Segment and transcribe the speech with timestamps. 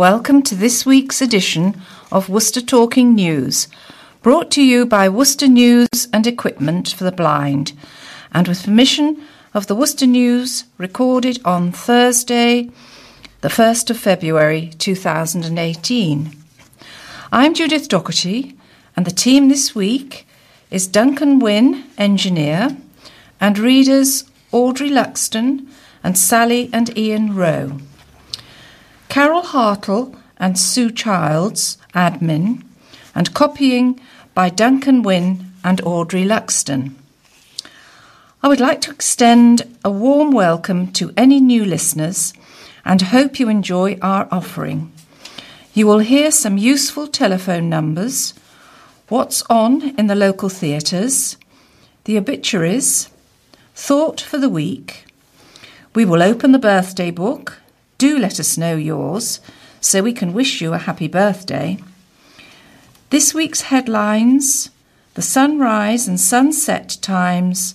[0.00, 1.78] Welcome to this week's edition
[2.10, 3.68] of Worcester Talking News,
[4.22, 7.74] brought to you by Worcester News and Equipment for the Blind,
[8.32, 12.70] and with permission of the Worcester News, recorded on Thursday,
[13.42, 16.34] the 1st of February 2018.
[17.30, 18.56] I'm Judith Docherty,
[18.96, 20.26] and the team this week
[20.70, 22.74] is Duncan Wynne, engineer,
[23.38, 25.68] and readers Audrey Luxton
[26.02, 27.80] and Sally and Ian Rowe.
[29.10, 32.62] Carol Hartle and Sue Childs, admin,
[33.12, 33.98] and copying
[34.34, 36.94] by Duncan Wynne and Audrey Luxton.
[38.40, 42.32] I would like to extend a warm welcome to any new listeners
[42.84, 44.92] and hope you enjoy our offering.
[45.74, 48.32] You will hear some useful telephone numbers,
[49.08, 51.36] what's on in the local theatres,
[52.04, 53.08] the obituaries,
[53.74, 55.04] thought for the week.
[55.96, 57.60] We will open the birthday book
[58.00, 59.40] do let us know yours
[59.80, 61.78] so we can wish you a happy birthday.
[63.10, 64.70] This week's headlines
[65.14, 67.74] the sunrise and sunset times,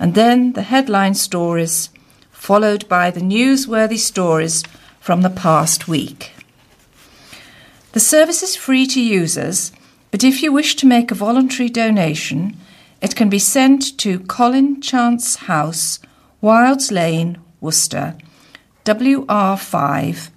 [0.00, 1.90] and then the headline stories,
[2.32, 4.64] followed by the newsworthy stories
[4.98, 6.32] from the past week.
[7.92, 9.70] The service is free to users,
[10.10, 12.56] but if you wish to make a voluntary donation,
[13.00, 16.00] it can be sent to Colin Chance House,
[16.40, 18.16] Wilds Lane, Worcester
[18.84, 20.28] WR5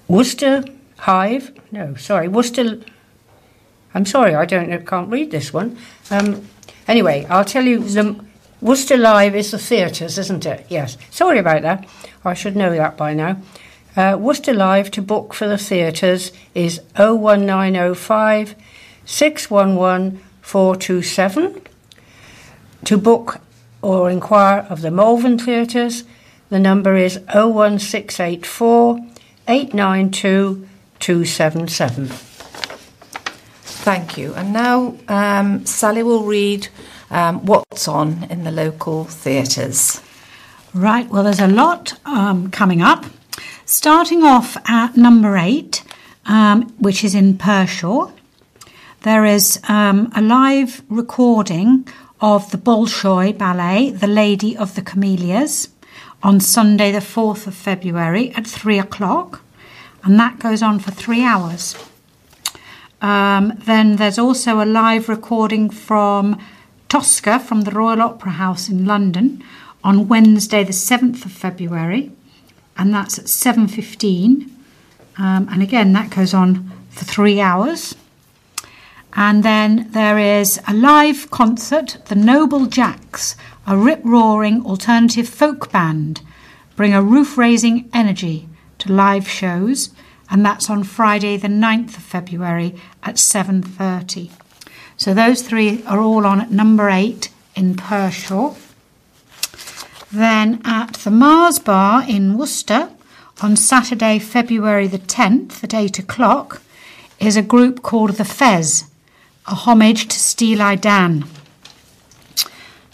[0.07, 0.63] Worcester
[0.99, 2.79] Hive, no, sorry, Worcester.
[3.93, 5.77] I'm sorry, I don't can't read this one.
[6.09, 6.47] Um,
[6.87, 8.23] anyway, I'll tell you the
[8.61, 10.65] Worcester Live is the theatres, isn't it?
[10.69, 10.97] Yes.
[11.11, 11.85] Sorry about that.
[12.23, 13.41] I should know that by now.
[13.97, 18.55] Uh, Worcester Live to book for the theatres is 01905
[19.05, 21.61] 611 427.
[22.85, 23.39] To book
[23.81, 26.03] or inquire of the Malvern Theatres,
[26.49, 28.99] the number is 01684
[29.47, 30.67] 892
[30.99, 32.07] 277.
[33.83, 34.33] Thank you.
[34.35, 36.69] And now um, Sally will read
[37.11, 40.01] um, what's on in the local theatres.
[40.73, 43.05] Right, well, there's a lot um, coming up.
[43.65, 45.83] Starting off at number eight,
[46.25, 48.12] um, which is in Pershore,
[49.03, 51.85] there is um, a live recording
[52.21, 55.67] of the Bolshoi Ballet, The Lady of the Camellias,
[56.23, 59.41] on Sunday, the 4th of February at 3 o'clock,
[60.03, 61.75] and that goes on for three hours.
[63.01, 66.39] Um, then there's also a live recording from
[66.87, 69.43] Tosca from the Royal Opera House in London
[69.83, 72.09] on Wednesday, the 7th of February,
[72.77, 74.49] and that's at 7.15.
[75.17, 77.95] Um, and again, that goes on for three hours.
[79.15, 83.35] And then there is a live concert, the Noble Jacks,
[83.67, 86.21] a rip roaring alternative folk band,
[86.75, 88.49] bring a roof raising energy
[88.79, 89.91] to live shows,
[90.31, 92.73] and that's on Friday the 9th of February
[93.03, 94.31] at 7:30.
[94.97, 98.55] So those three are all on at number 8 in Pershore.
[100.11, 102.89] Then at the Mars Bar in Worcester
[103.41, 106.63] on Saturday, February the 10th at 8 o'clock
[107.19, 108.85] is a group called the Fez
[109.45, 111.25] a homage to Steely Dan.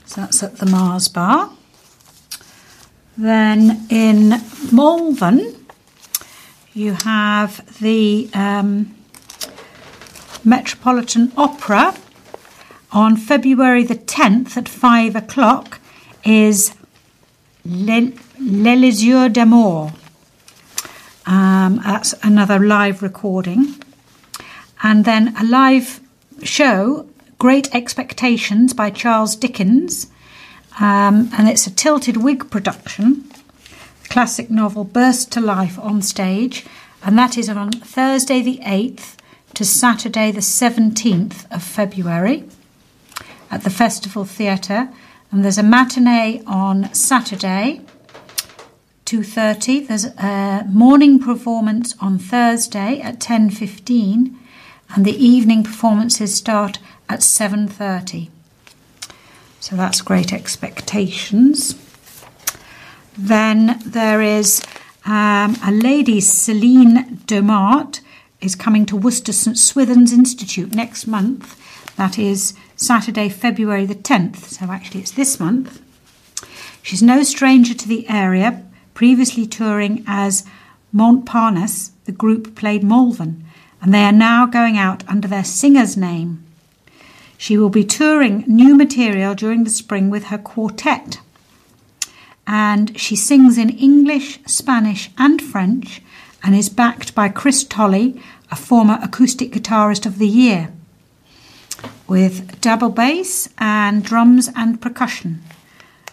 [0.06, 1.51] So that's at the Mars Bar.
[3.18, 4.42] Then in
[4.72, 5.56] Malvern,
[6.74, 8.96] you have the um,
[10.44, 11.96] Metropolitan Opera
[12.92, 15.80] on February the 10th at 5 o'clock
[16.24, 16.74] is
[17.66, 19.92] L'Elisure d'Amour.
[21.25, 23.75] Um, that's another live recording.
[24.81, 26.00] And then a live
[26.44, 27.07] show
[27.38, 30.07] Great Expectations by Charles Dickens,
[30.80, 33.30] um, and it's a tilted wig production.
[34.09, 36.65] Classic novel bursts to life on stage,
[37.03, 39.15] and that is on Thursday the 8th
[39.53, 42.47] to Saturday the 17th of February
[43.50, 44.89] at the Festival Theatre.
[45.31, 47.81] And there's a matinee on Saturday,
[49.06, 49.88] 2.30.
[49.88, 54.36] There's a morning performance on Thursday at 10.15
[54.95, 58.30] and the evening performances start at 7.30.
[59.59, 61.75] So that's Great Expectations.
[63.18, 64.63] Then there is
[65.06, 68.00] um, a lady, Celine Demart,
[68.41, 71.57] is coming to Worcester St Swithin's Institute next month.
[71.97, 74.38] That is Saturday, February the 10th.
[74.38, 75.81] So actually, it's this month.
[76.81, 78.63] She's no stranger to the area,
[78.94, 80.45] previously touring as
[80.95, 81.91] Montparnasse.
[82.06, 83.44] The group played Malvern,
[83.81, 86.44] and they are now going out under their singer's name.
[87.38, 91.20] She will be touring new material during the spring with her quartet.
[92.46, 96.02] And she sings in English, Spanish, and French
[96.44, 98.22] and is backed by Chris Tolley,
[98.52, 100.72] a former acoustic guitarist of the year,
[102.08, 105.42] with double bass and drums and percussion.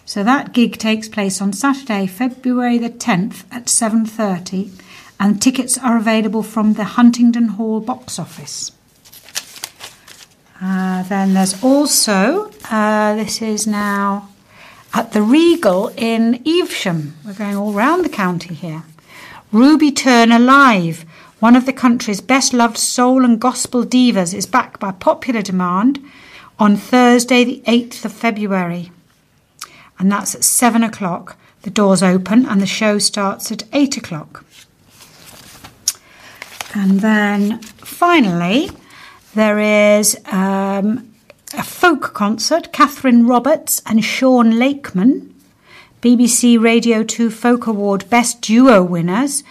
[0.05, 4.71] So that gig takes place on Saturday, February the 10th at 7:30
[5.19, 8.71] and tickets are available from the Huntingdon Hall box office.
[10.61, 14.29] Uh, then there's also, uh, this is now
[14.93, 17.15] at the Regal in Evesham.
[17.25, 18.83] We're going all round the county here.
[19.51, 21.05] Ruby Turner Live,
[21.39, 25.99] one of the country's best loved soul and gospel divas, is back by popular demand
[26.59, 28.91] on Thursday, the 8th of February.
[29.99, 31.37] And that's at 7 o'clock.
[31.61, 34.43] The doors open and the show starts at 8 o'clock.
[36.73, 38.69] And then finally,
[39.33, 41.13] there is um,
[41.53, 42.73] a folk concert.
[42.73, 45.33] Kathryn Roberts and Sean Lakeman,
[46.01, 49.43] BBC Radio 2 Folk Award Best Duo winners,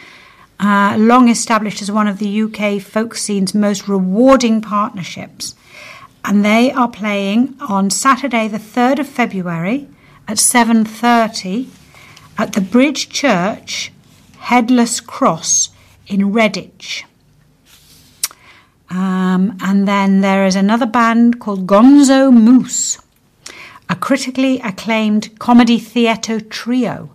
[0.61, 5.55] uh, long established as one of the UK folk scene's most rewarding partnerships.
[6.25, 9.89] And they are playing on Saturday, the 3rd of February
[10.27, 11.69] at 7.30
[12.37, 13.93] at the Bridge Church,
[14.39, 15.71] Headless Cross
[16.07, 17.05] in Redditch.
[18.89, 22.99] Um, and then there is another band called Gonzo Moose,
[23.89, 27.11] a critically acclaimed comedy theatre trio.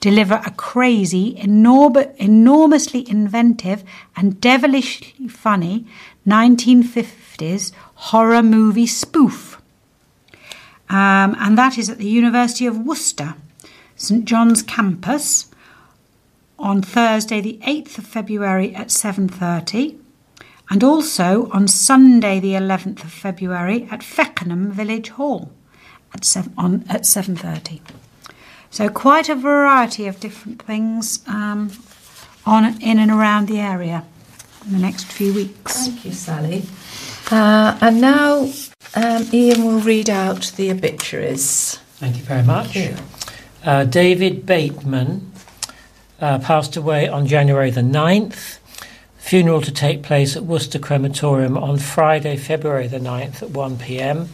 [0.00, 3.84] Deliver a crazy, enorm- enormously inventive,
[4.16, 5.86] and devilishly funny
[6.26, 9.60] 1950s horror movie spoof.
[10.90, 13.34] Um, and that is at the University of Worcester,
[13.96, 15.50] St John's campus,
[16.64, 19.98] on Thursday, the 8th of February at 7:30
[20.70, 25.52] and also on Sunday, the 11th of February, at Feckenham Village Hall
[26.14, 27.80] at, seven, on, at 7.30.
[28.70, 31.70] So quite a variety of different things um,
[32.46, 34.04] on in and around the area
[34.66, 35.86] in the next few weeks.
[35.86, 36.62] Thank you, Sally.
[37.30, 38.50] Uh, and now
[38.94, 41.76] um, Ian will read out the obituaries.
[42.00, 42.74] Thank you very much.
[42.74, 42.96] You.
[43.62, 45.30] Uh, David Bateman
[46.24, 48.58] uh, passed away on January the 9th.
[49.18, 54.28] Funeral to take place at Worcester Crematorium on Friday, February the 9th at 1 pm.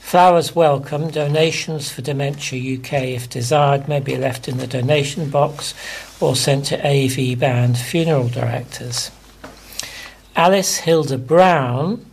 [0.00, 1.10] Flowers welcome.
[1.10, 5.74] Donations for Dementia UK, if desired, may be left in the donation box
[6.18, 9.12] or sent to AV Band Funeral Directors.
[10.34, 12.04] Alice Hilda Brown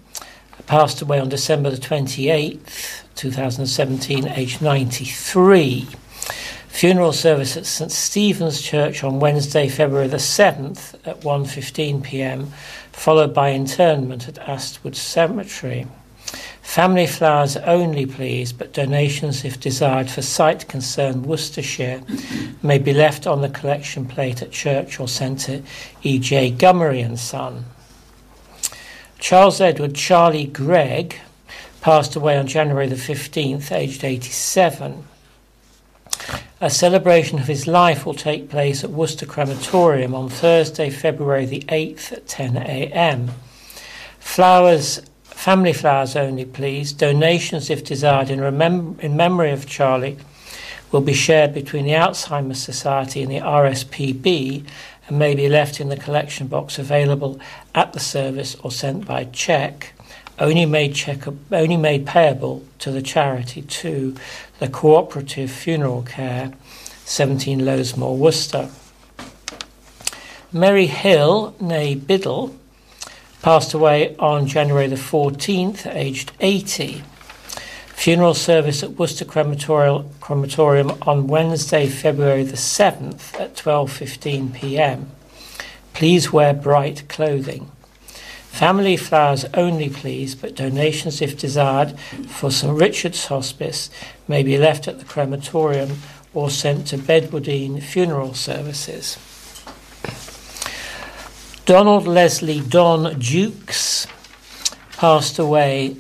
[0.68, 5.88] passed away on December the 28th, 2017, aged 93.
[6.76, 12.52] Funeral service at St Stephen's Church on Wednesday, February the 7th at 1:15 p.m.,
[12.92, 15.88] followed by internment at Astwood Cemetery.
[16.62, 22.02] Family flowers only, please, but donations, if desired, for Sight Concern Worcestershire
[22.62, 25.62] may be left on the collection plate at church or centre
[26.04, 26.52] E.J.
[26.58, 27.64] Gummery and Son.
[29.18, 31.22] Charles Edward Charlie Gregg
[31.80, 35.06] passed away on January the 15th, aged 87.
[36.66, 41.60] A celebration of his life will take place at Worcester Crematorium on Thursday, February the
[41.68, 43.30] 8th at 10 a.m.
[44.18, 46.92] Flowers, family flowers only, please.
[46.92, 50.18] Donations, if desired, in, remem- in memory of Charlie,
[50.92, 54.66] will be shared between the Alzheimer's Society and the RSPB
[55.08, 57.40] and may be left in the collection box available
[57.76, 59.94] at the service or sent by cheque
[60.40, 64.16] only made check only made payable to the charity to
[64.60, 66.52] the cooperative funeral care
[67.06, 68.70] 17 Lowesmore Worcester
[70.52, 72.56] Mary Hill nay Biddle
[73.42, 77.04] passed away on January the 14th, aged 80.
[77.90, 85.12] Funeral service at Worcester Crematorium, Crematorium on Wednesday, February the 7th at 12:15 p.m.
[85.94, 87.70] Please wear bright clothing.
[88.56, 93.90] Family flowers only, please, but donations, if desired, for St Richard's Hospice
[94.30, 95.98] may be left at the crematorium
[96.34, 99.18] or sent to Bedwardine Funeral Services.
[101.66, 104.08] Donald Leslie Don Jukes
[104.96, 105.98] passed away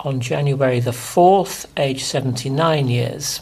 [0.00, 3.40] on January the 4th, aged 79 years.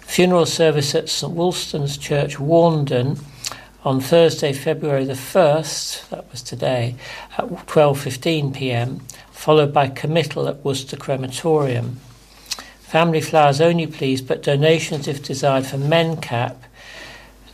[0.00, 3.22] Funeral service at St Wulstan's Church, Warndon,
[3.84, 6.96] on Thursday, February the 1st, that was today,
[7.38, 11.98] at 12:15 p.m., followed by committal at Worcester Crematorium.
[12.80, 16.56] Family flowers only, please, but donations, if desired, for MenCap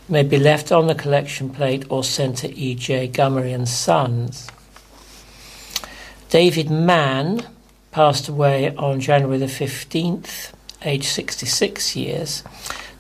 [0.09, 3.09] may be left on the collection plate or sent to E.J.
[3.09, 4.49] Gummery and Sons.
[6.31, 7.47] David Mann
[7.91, 10.53] passed away on January the 15th,
[10.83, 12.43] aged 66 years.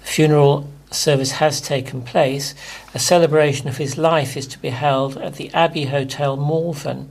[0.00, 2.54] The funeral service has taken place.
[2.94, 7.10] A celebration of his life is to be held at the Abbey Hotel Malvern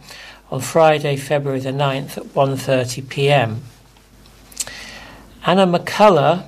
[0.52, 3.64] on Friday, February the 9th at 1:30 p.m.
[5.46, 6.46] Anna McCullough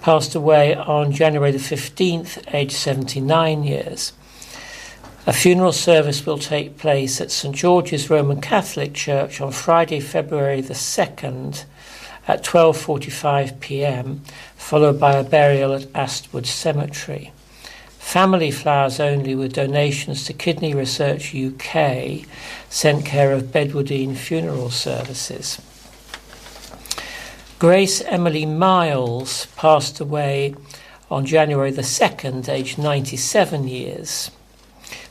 [0.00, 4.12] passed away on January the 15th, aged 79 years.
[5.26, 10.60] A funeral service will take place at St George's Roman Catholic Church on Friday, February
[10.60, 11.64] the 2nd
[12.26, 14.22] at 12:45 p.m.,
[14.56, 17.32] followed by a burial at Astwood Cemetery.
[17.98, 22.26] Family flowers only with donations to Kidney Research UK
[22.68, 25.60] sent care of Bedwardine Funeral Services.
[27.58, 30.54] Grace Emily Miles passed away
[31.10, 34.30] on January the 2nd, aged 97 years.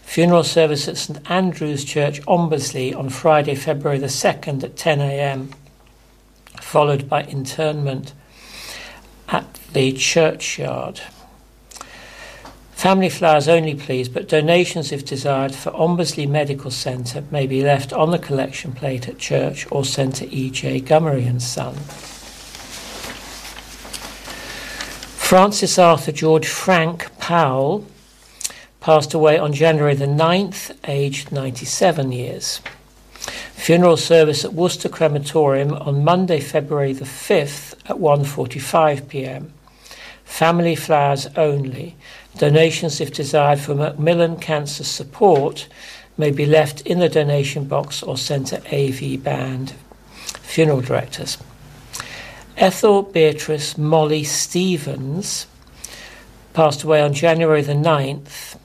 [0.03, 5.50] Funeral service at St Andrew's Church, Ombersley, on Friday, February the 2nd at 10 a.m.,
[6.73, 8.13] followed by internment
[9.29, 10.99] at the churchyard.
[12.71, 17.93] Family flowers only, please, but donations, if desired, for Ombersley Medical Centre may be left
[17.93, 20.81] on the collection plate at church or sent to E.J.
[20.81, 21.75] Gummery and Son.
[25.15, 27.85] Francis Arthur George Frank Powell
[28.81, 32.61] passed away on January the 9th, aged 97 years.
[33.53, 39.53] Funeral service at Worcester Crematorium on Monday, February the 5th at 1:45 p.m.
[40.25, 41.95] Family flowers only.
[42.37, 45.67] Donations, if desired, for Macmillan Cancer Support
[46.17, 49.73] may be left in the donation box or sent to AV Band.
[50.41, 51.37] Funeral directors.
[52.57, 55.47] Ethel Beatrice Molly Stevens
[56.53, 58.57] passed away on January the 9th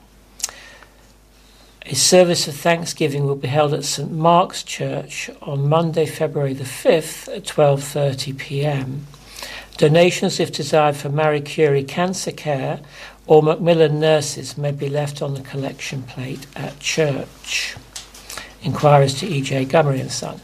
[1.85, 6.63] a service of thanksgiving will be held at St Mark's Church on Monday, February the
[6.63, 9.07] 5th at 12:30 p.m.
[9.77, 12.81] Donations if desired for Marie Curie Cancer Care
[13.27, 17.77] or Macmillan nurses may be left on the collection plate at church.
[18.61, 19.65] Inquiries to E.J.
[19.65, 20.41] Gummery and Son.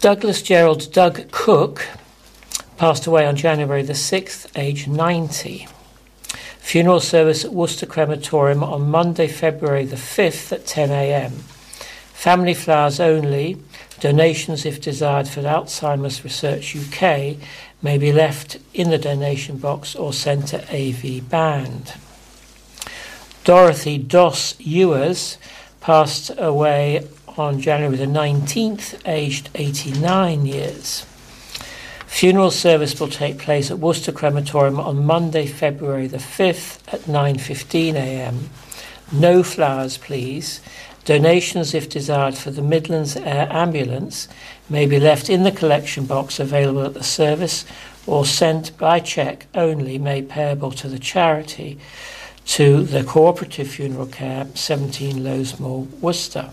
[0.00, 1.88] Douglas Gerald Doug Cook
[2.76, 5.66] passed away on January the 6th, age 90.
[6.60, 11.32] Funeral service at Worcester Crematorium on Monday, February the 5th at 10 a.m.
[12.12, 13.56] Family flowers only.
[13.98, 17.36] Donations, if desired, for Alzheimer's Research UK
[17.82, 21.94] may be left in the donation box or sent to AV Band.
[23.42, 25.38] Dorothy Doss Ewers
[25.80, 31.06] passed away on January the 19th, aged 89 years.
[32.10, 37.94] Funeral service will take place at Worcester Crematorium on Monday, February the 5th at 9:15
[37.94, 38.50] a.m.
[39.10, 40.60] No flowers, please.
[41.06, 44.28] Donations, if desired, for the Midlands Air Ambulance
[44.68, 47.64] may be left in the collection box available at the service
[48.06, 51.78] or sent by cheque only, made payable to the charity
[52.44, 56.50] to the Cooperative Funeral Care, 17 Lowesmore, Worcester.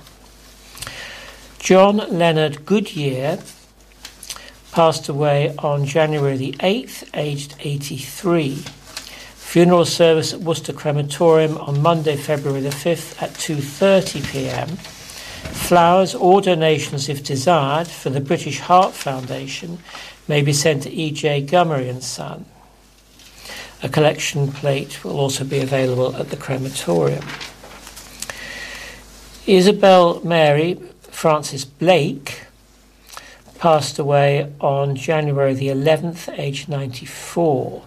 [1.59, 3.39] John Leonard Goodyear
[4.77, 8.53] passed away on January the 8th, aged 83.
[8.53, 14.67] Funeral service at Worcester Crematorium on Monday, February the 5th at 2:30 p.m.
[15.65, 19.79] Flowers or donations, if desired, for the British Heart Foundation
[20.27, 21.47] may be sent to E.J.
[21.47, 22.45] Gummery and Son.
[23.81, 27.25] A collection plate will also be available at the crematorium.
[29.47, 30.75] Isabel Mary
[31.09, 32.46] Francis Blake
[33.57, 37.83] passed away on January the 11th, aged 94.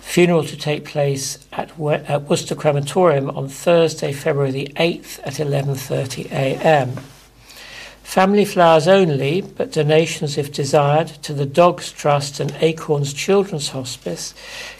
[0.00, 5.34] Funeral to take place at, We- at Worcester Crematorium on Thursday, February the 8th at
[5.40, 7.00] 11:30 a.m.
[8.02, 14.34] Family flowers only, but donations, if desired, to the Dogs Trust and Acorns Children's Hospice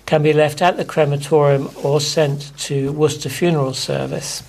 [0.05, 4.43] can be left at the crematorium or sent to Worcester Funeral Service,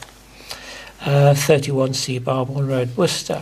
[1.01, 3.41] uh, 31C Barbourne Road, Worcester.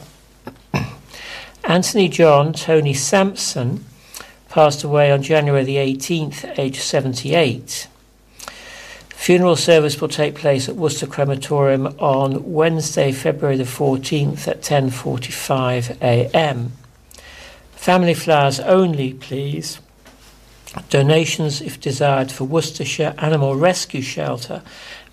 [1.64, 3.86] Anthony John Tony Sampson
[4.50, 7.88] passed away on January the 18th, aged 78.
[9.10, 16.02] Funeral service will take place at Worcester Crematorium on Wednesday, February the 14th at 10:45
[16.02, 16.74] a.m.
[17.72, 19.80] Family flowers only, please.
[20.90, 24.62] Donations, if desired, for Worcestershire Animal Rescue Shelter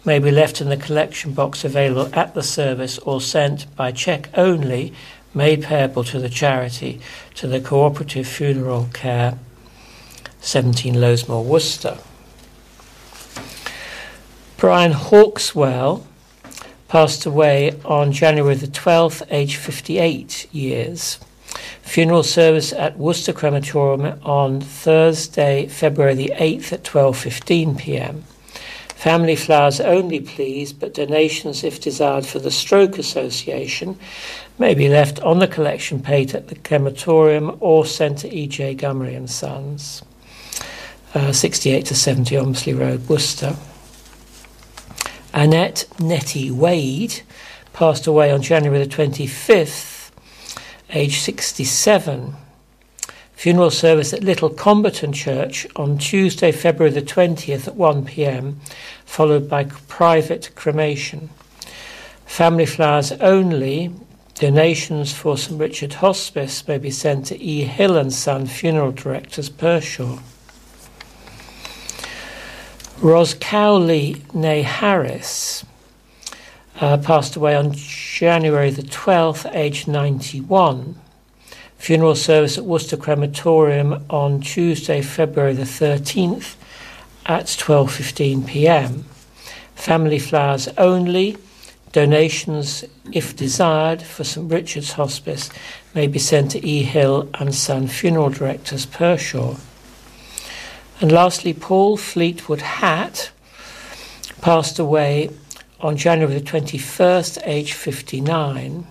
[0.04, 4.28] may be left in the collection box available at the service or sent by cheque
[4.35, 4.92] only,
[5.34, 7.00] made payable to the charity,
[7.34, 9.38] to the Cooperative Funeral Care,
[10.40, 11.99] 17 Lowesmore, Worcester.
[14.56, 16.04] Brian Hawkswell
[16.88, 21.18] passed away on January the 12th, aged 58 years.
[21.82, 28.25] Funeral service at Worcester Crematorium on Thursday, February the 8th at 12:15 p.m.
[28.88, 33.99] Family flowers only, please, but donations, if desired, for the Stroke Association
[34.61, 38.75] may be left on the collection plate at the crematorium or sent to E.J.
[38.76, 40.02] Gummery and Sons,
[41.14, 43.57] uh, 68 to 70 Omsley Road, Worcester.
[45.33, 47.23] Annette Nettie Wade
[47.73, 50.11] passed away on January the 25th,
[50.90, 52.35] age 67.
[53.33, 58.61] Funeral service at Little Comberton Church on Tuesday, February the 20th at 1 pm,
[59.06, 61.30] followed by private cremation.
[62.26, 63.95] Family flowers only.
[64.34, 67.64] Donations for St Richard Hospice may be sent to E.
[67.64, 70.21] Hill and Son Funeral Directors, Pershore.
[73.00, 75.64] Ros Cowley, née Harris,
[76.80, 80.95] uh, passed away on January the 12th, aged 91.
[81.76, 86.56] Funeral service at Worcester Crematorium on Tuesday, February the 13th
[87.25, 89.04] at 12:15 p.m.
[89.75, 91.36] Family flowers only.
[91.93, 95.50] Donations, if desired, for St Richard's Hospice
[95.95, 96.85] may be sent to E.
[96.85, 99.59] Hill and Son Funeral Directors, Pershore.
[101.00, 103.33] And lastly, Paul Fleetwood Hatt
[104.41, 105.31] passed away
[105.81, 108.87] on January the 21st, age 59.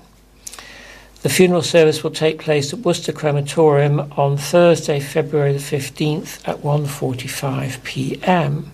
[1.22, 6.58] The funeral service will take place at Worcester Crematorium on Thursday, February the 15th at
[6.60, 8.72] 1:45 p.m.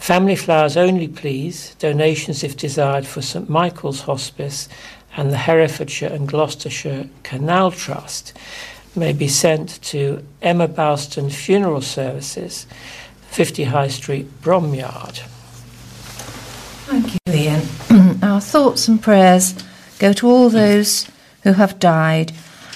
[0.00, 1.74] Family flowers only, please.
[1.78, 4.66] Donations, if desired, for St Michael's Hospice
[5.14, 8.32] and the Herefordshire and Gloucestershire Canal Trust
[8.96, 12.66] may be sent to Emma Balston Funeral Services,
[13.28, 15.18] 50 High Street, Bromyard.
[16.86, 18.18] Thank you, Ian.
[18.22, 19.54] Our thoughts and prayers
[19.98, 21.08] go to all those
[21.42, 22.32] who have died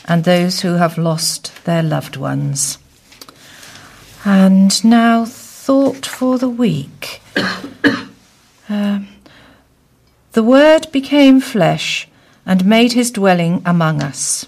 [0.07, 2.79] and those who have lost their loved ones.
[4.27, 5.27] And now,
[5.65, 7.23] thought for the week.
[8.67, 9.09] Um,
[10.33, 12.09] the Word became flesh
[12.47, 14.47] and made his dwelling among us.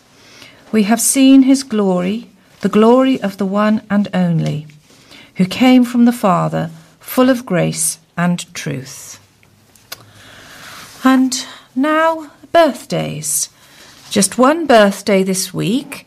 [0.72, 2.30] We have seen his glory,
[2.62, 4.66] the glory of the one and only,
[5.34, 9.20] who came from the Father, full of grace and truth.
[11.04, 13.50] And now, birthdays.
[14.08, 16.06] Just one birthday this week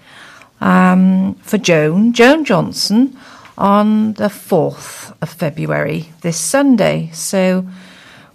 [0.59, 3.15] um, for Joan, Joan Johnson,
[3.59, 7.11] on the 4th of February, this Sunday.
[7.13, 7.67] So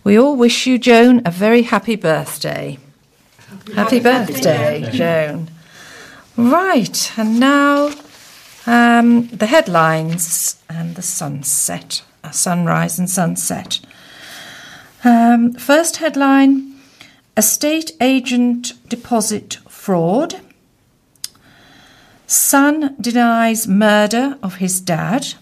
[0.04, 2.78] we all wish you, Joan, a very happy birthday.
[3.74, 5.50] Happy, birthday, Joan.
[6.36, 7.90] Right, and now
[8.66, 13.80] um, the headlines and the sunset, uh, sunrise and sunset.
[15.02, 16.74] Um, first headline
[17.36, 20.40] Estate agent deposit fraud.
[22.34, 25.34] Son denies murder of his dad.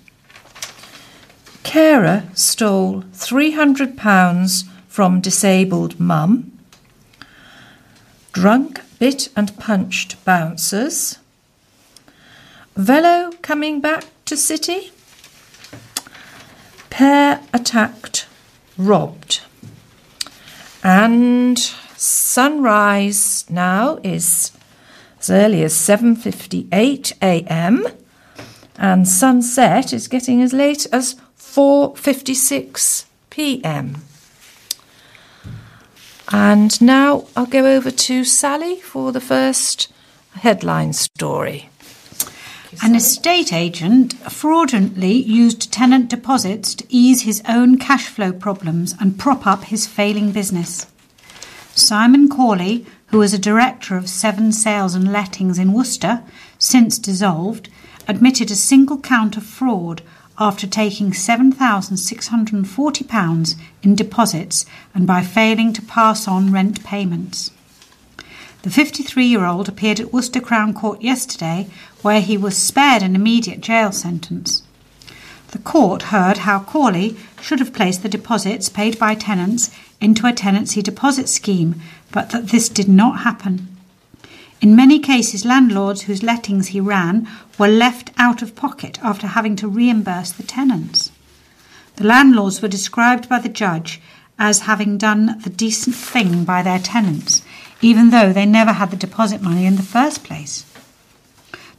[1.63, 6.53] Carer stole £300 from disabled mum.
[8.33, 11.19] Drunk bit and punched bouncers.
[12.77, 14.93] Velo coming back to city.
[16.91, 18.27] Pair attacked,
[18.77, 19.41] robbed.
[20.85, 21.59] And
[21.97, 24.53] sunrise now is
[25.23, 27.87] as early as 7:58 a.m.
[28.77, 34.03] and sunset is getting as late as 4:56 p.m.
[36.33, 39.93] And now I'll go over to Sally for the first
[40.35, 41.69] headline story.
[42.83, 49.19] An estate agent fraudulently used tenant deposits to ease his own cash flow problems and
[49.19, 50.87] prop up his failing business.
[51.75, 56.23] Simon Corley, who was a director of Seven Sales and Lettings in Worcester,
[56.59, 57.69] since dissolved,
[58.09, 60.01] admitted a single count of fraud
[60.39, 67.51] after taking £7,640 in deposits and by failing to pass on rent payments.
[68.63, 71.69] The 53 year old appeared at Worcester Crown Court yesterday,
[72.01, 74.63] where he was spared an immediate jail sentence.
[75.49, 79.71] The court heard how Corley should have placed the deposits paid by tenants
[80.01, 83.69] into a tenancy deposit scheme, but that this did not happen.
[84.61, 87.27] In many cases, landlords whose lettings he ran
[87.59, 91.11] were left out of pocket after having to reimburse the tenants.
[91.97, 94.01] The landlords were described by the judge
[94.39, 97.43] as having done the decent thing by their tenants,
[97.81, 100.65] even though they never had the deposit money in the first place.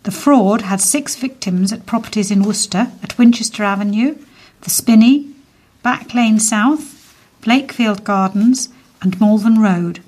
[0.03, 4.17] The fraud had six victims at properties in Worcester at Winchester Avenue,
[4.61, 5.33] the Spinney,
[5.81, 8.69] Back Lane South, Blakefield Gardens,
[9.01, 10.01] and Malvern Road,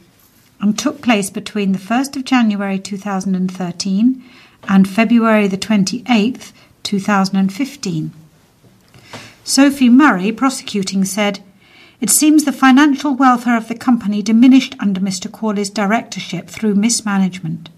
[0.61, 4.23] and took place between the 1st of January 2013
[4.67, 6.51] and February the 28th,
[6.83, 8.11] 2015.
[9.43, 11.39] Sophie Murray, prosecuting, said,
[12.01, 15.31] It seems the financial welfare of the company diminished under Mr.
[15.31, 17.69] Corley's directorship through mismanagement.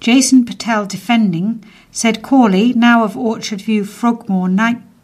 [0.00, 4.48] Jason Patel, defending, said Corley, now of Orchard View, Frogmore,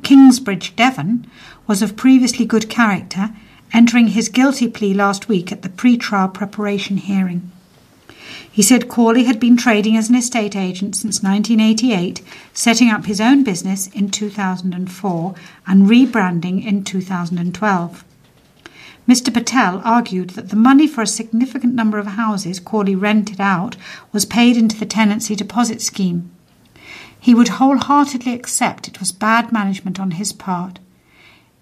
[0.03, 1.27] Kingsbridge, Devon,
[1.67, 3.31] was of previously good character,
[3.73, 7.51] entering his guilty plea last week at the pre-trial preparation hearing.
[8.53, 12.21] He said Corley had been trading as an estate agent since 1988,
[12.53, 15.35] setting up his own business in 2004
[15.67, 18.05] and rebranding in 2012.
[19.09, 19.33] Mr.
[19.33, 23.77] Patel argued that the money for a significant number of houses Corley rented out
[24.13, 26.31] was paid into the tenancy deposit scheme.
[27.19, 30.79] He would wholeheartedly accept it was bad management on his part.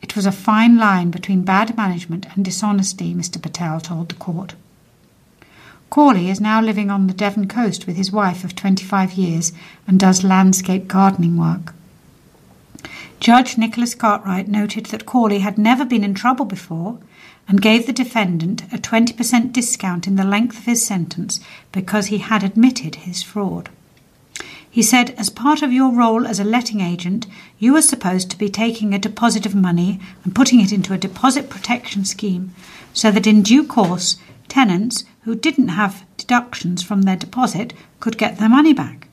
[0.00, 3.40] It was a fine line between bad management and dishonesty, Mr.
[3.40, 4.54] Patel told the court.
[5.90, 9.52] Corley is now living on the Devon coast with his wife of 25 years
[9.86, 11.74] and does landscape gardening work.
[13.20, 16.98] Judge Nicholas Cartwright noted that Corley had never been in trouble before
[17.48, 21.40] and gave the defendant a 20% discount in the length of his sentence
[21.72, 23.70] because he had admitted his fraud.
[24.78, 27.26] He said, as part of your role as a letting agent,
[27.58, 30.98] you were supposed to be taking a deposit of money and putting it into a
[30.98, 32.54] deposit protection scheme
[32.92, 38.38] so that in due course, tenants who didn't have deductions from their deposit could get
[38.38, 39.08] their money back.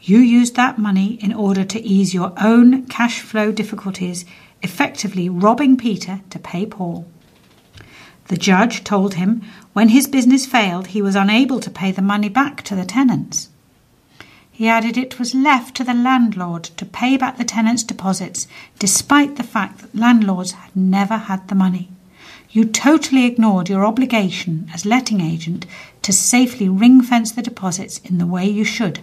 [0.00, 4.24] You used that money in order to ease your own cash flow difficulties,
[4.62, 7.06] effectively robbing Peter to pay Paul.
[8.28, 9.42] The judge told him
[9.74, 13.50] when his business failed, he was unable to pay the money back to the tenants.
[14.56, 18.46] He added it was left to the landlord to pay back the tenants' deposits,
[18.78, 21.88] despite the fact that landlords had never had the money.
[22.50, 25.66] You totally ignored your obligation as letting agent
[26.02, 29.00] to safely ring fence the deposits in the way you should.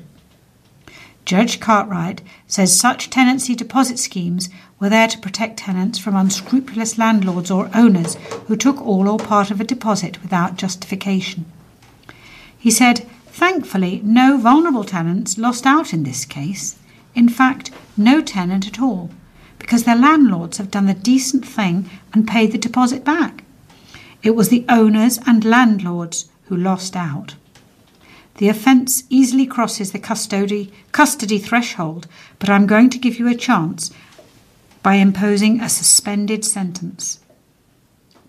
[1.26, 7.52] Judge Cartwright says such tenancy deposit schemes were there to protect tenants from unscrupulous landlords
[7.52, 8.16] or owners
[8.48, 11.44] who took all or part of a deposit without justification.
[12.58, 16.76] He said, Thankfully, no vulnerable tenants lost out in this case.
[17.16, 19.10] In fact, no tenant at all,
[19.58, 23.46] because their landlords have done the decent thing and paid the deposit back.
[24.22, 27.36] It was the owners and landlords who lost out.
[28.36, 33.36] The offence easily crosses the custody, custody threshold, but I'm going to give you a
[33.36, 33.92] chance
[34.84, 37.21] by imposing a suspended sentence.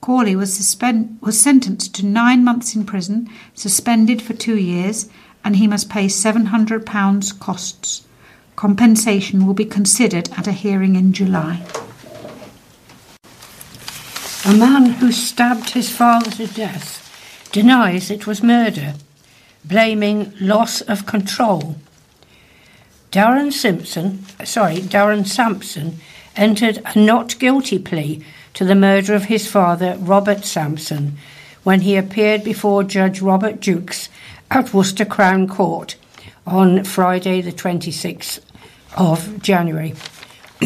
[0.03, 5.09] Corley was, suspend, was sentenced to nine months in prison, suspended for two years,
[5.45, 8.05] and he must pay £700 costs.
[8.57, 11.65] Compensation will be considered at a hearing in July.
[14.45, 18.95] A man who stabbed his father to death denies it was murder
[19.65, 21.77] blaming loss of control.
[23.13, 26.01] Darren Simpson, sorry, Darren Sampson
[26.35, 31.17] entered a not guilty plea to the murder of his father, Robert Sampson,
[31.63, 34.09] when he appeared before Judge Robert Juckes
[34.51, 35.97] at Worcester Crown Court
[36.47, 38.41] on Friday, the 26th
[38.97, 39.95] of January.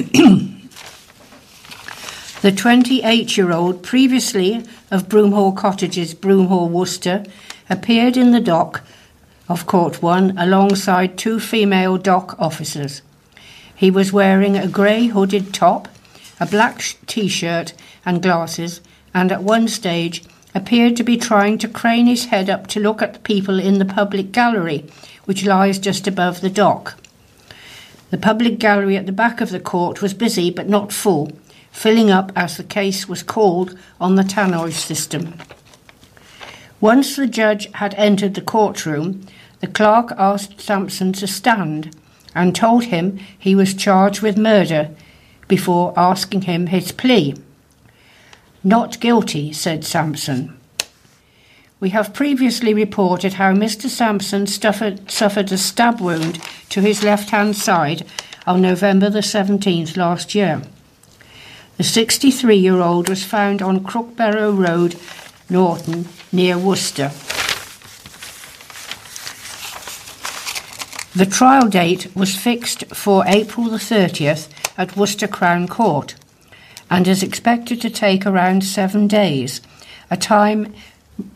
[2.42, 7.24] the 28 year old, previously of Broomhall Cottages, Broomhall, Worcester,
[7.68, 8.82] appeared in the dock
[9.48, 13.02] of Court 1 alongside two female dock officers.
[13.74, 15.88] He was wearing a grey hooded top,
[16.38, 17.72] a black t shirt,
[18.04, 18.80] and glasses,
[19.14, 20.22] and at one stage
[20.54, 23.78] appeared to be trying to crane his head up to look at the people in
[23.78, 24.84] the public gallery,
[25.24, 26.98] which lies just above the dock.
[28.10, 31.32] The public gallery at the back of the court was busy but not full,
[31.72, 35.34] filling up as the case was called on the tannoy system.
[36.80, 39.26] Once the judge had entered the courtroom,
[39.60, 41.94] the clerk asked Sampson to stand
[42.34, 44.90] and told him he was charged with murder
[45.48, 47.34] before asking him his plea.
[48.64, 50.56] Not guilty, said Sampson.
[51.78, 53.88] We have previously reported how Mr.
[53.88, 58.06] Sampson suffered, suffered a stab wound to his left hand side
[58.46, 60.62] on November the 17th last year.
[61.76, 64.96] The 63 year old was found on Crookbarrow Road,
[65.50, 67.12] Norton, near Worcester.
[71.14, 76.14] The trial date was fixed for April the 30th at Worcester Crown Court
[76.90, 79.60] and is expected to take around seven days,
[80.10, 80.74] a time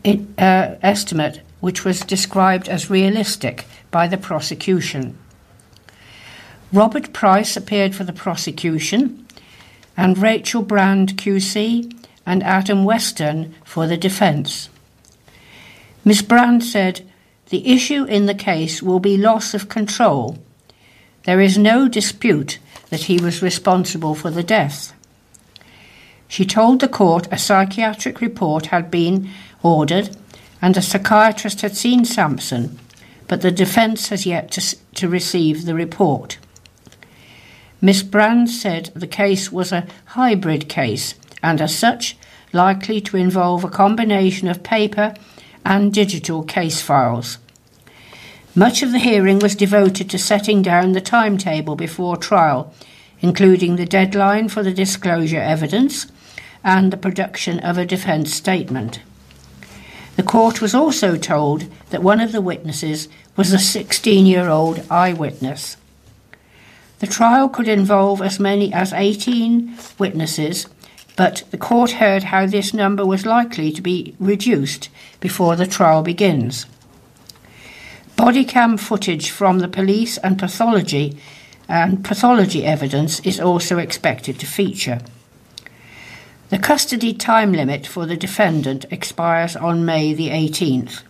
[0.05, 5.17] uh, estimate which was described as realistic by the prosecution.
[6.73, 9.27] Robert Price appeared for the prosecution,
[9.97, 11.93] and Rachel Brand QC
[12.25, 14.69] and Adam Western for the defence.
[16.05, 17.01] Miss Brand said
[17.49, 20.37] the issue in the case will be loss of control.
[21.25, 22.59] There is no dispute
[22.91, 24.93] that he was responsible for the death.
[26.27, 29.29] She told the court a psychiatric report had been
[29.63, 30.15] ordered
[30.61, 32.77] and a psychiatrist had seen Sampson,
[33.27, 36.37] but the defence has yet to, to receive the report.
[37.81, 42.15] Miss Brand said the case was a hybrid case and, as such,
[42.53, 45.15] likely to involve a combination of paper
[45.65, 47.37] and digital case files.
[48.55, 52.73] Much of the hearing was devoted to setting down the timetable before trial,
[53.21, 56.07] including the deadline for the disclosure evidence
[56.61, 58.99] and the production of a defence statement.
[60.17, 64.83] The court was also told that one of the witnesses was a 16 year old
[64.91, 65.77] eyewitness.
[66.99, 70.67] The trial could involve as many as 18 witnesses,
[71.15, 74.89] but the court heard how this number was likely to be reduced
[75.21, 76.65] before the trial begins.
[78.21, 81.17] Bodycam footage from the police and pathology
[81.67, 84.99] and pathology evidence is also expected to feature.
[86.49, 91.01] The custody time limit for the defendant expires on May the 18th.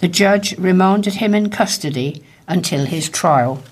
[0.00, 3.62] The judge remanded him in custody until his trial.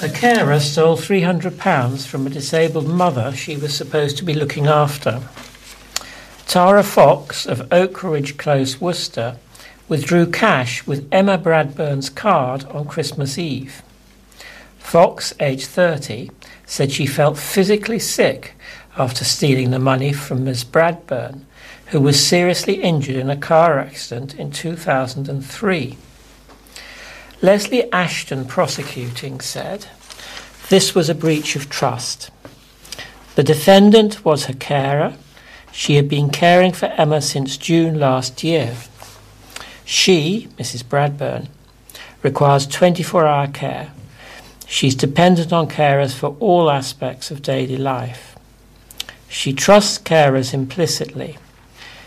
[0.00, 5.22] A carer stole £300 from a disabled mother she was supposed to be looking after.
[6.46, 9.38] Tara Fox of Oakridge Close, Worcester,
[9.88, 13.82] withdrew cash with Emma Bradburn's card on Christmas Eve.
[14.78, 16.30] Fox, aged 30,
[16.64, 18.54] said she felt physically sick
[18.96, 21.42] after stealing the money from Miss Bradburn,
[21.86, 25.96] who was seriously injured in a car accident in 2003.
[27.42, 29.86] Leslie Ashton, prosecuting, said
[30.68, 32.30] this was a breach of trust.
[33.36, 35.14] The defendant was her carer.
[35.70, 38.74] She had been caring for Emma since June last year.
[39.86, 40.82] She, Mrs.
[40.82, 41.46] Bradburn,
[42.24, 43.92] requires 24 hour care.
[44.66, 48.36] She's dependent on carers for all aspects of daily life.
[49.28, 51.38] She trusts carers implicitly.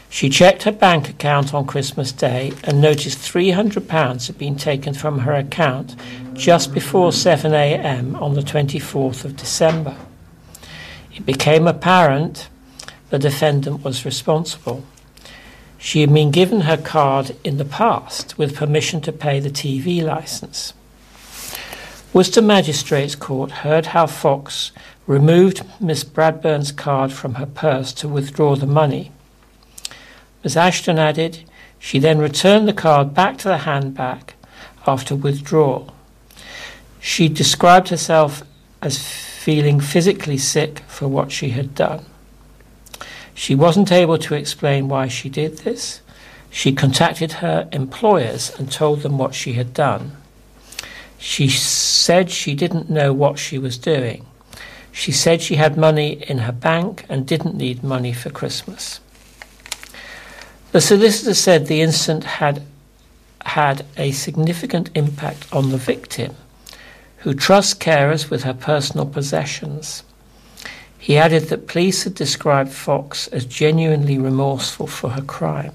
[0.09, 5.19] She checked her bank account on Christmas Day and noticed £300 had been taken from
[5.19, 5.95] her account
[6.33, 9.95] just before 7am on the 24th of December.
[11.15, 12.49] It became apparent
[13.09, 14.83] the defendant was responsible.
[15.79, 20.03] She had been given her card in the past with permission to pay the TV
[20.03, 20.73] licence.
[22.11, 24.71] Worcester Magistrates Court heard how Fox
[25.07, 29.11] removed Miss Bradburn's card from her purse to withdraw the money.
[30.43, 31.43] Miss Ashton added,
[31.79, 34.33] she then returned the card back to the handbag
[34.85, 35.93] after withdrawal.
[36.99, 38.43] She described herself
[38.81, 42.05] as feeling physically sick for what she had done.
[43.39, 46.01] She wasn't able to explain why she did this.
[46.49, 50.17] She contacted her employers and told them what she had done.
[51.17, 54.25] She said she didn't know what she was doing.
[54.91, 58.99] She said she had money in her bank and didn't need money for Christmas.
[60.73, 62.63] The solicitor said the incident had
[63.45, 66.35] had a significant impact on the victim,
[67.19, 70.03] who trusts carers with her personal possessions.
[70.99, 75.73] He added that police had described Fox as genuinely remorseful for her crime.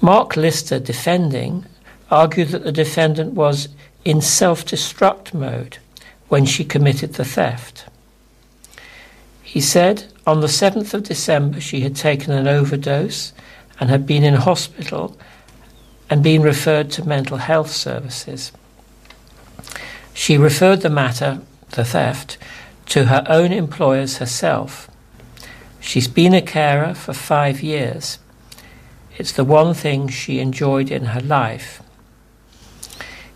[0.00, 1.66] Mark Lister, defending,
[2.10, 3.68] argued that the defendant was
[4.04, 5.76] in self destruct mode
[6.28, 7.84] when she committed the theft.
[9.42, 13.32] He said on the 7th of December she had taken an overdose
[13.78, 15.18] and had been in hospital
[16.08, 18.52] and been referred to mental health services.
[20.14, 22.38] She referred the matter, the theft,
[22.90, 24.90] to her own employers herself.
[25.80, 28.18] She's been a carer for five years.
[29.16, 31.82] It's the one thing she enjoyed in her life.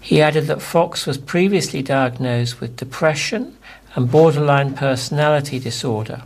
[0.00, 3.56] He added that Fox was previously diagnosed with depression
[3.94, 6.22] and borderline personality disorder.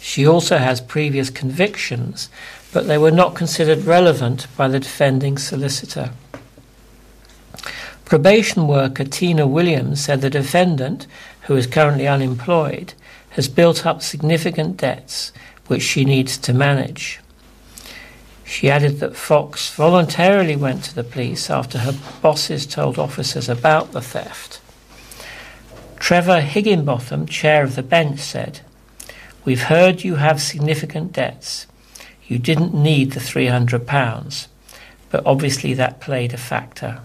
[0.00, 2.30] She also has previous convictions,
[2.72, 6.12] but they were not considered relevant by the defending solicitor.
[8.04, 11.06] Probation worker Tina Williams said the defendant,
[11.44, 12.94] who is currently unemployed,
[13.30, 15.32] has built up significant debts
[15.66, 17.20] which she needs to manage.
[18.44, 23.92] She added that Fox voluntarily went to the police after her bosses told officers about
[23.92, 24.60] the theft.
[25.98, 28.60] Trevor Higginbotham, chair of the bench, said,
[29.44, 31.66] We've heard you have significant debts.
[32.26, 34.46] You didn't need the £300,
[35.10, 37.00] but obviously that played a factor.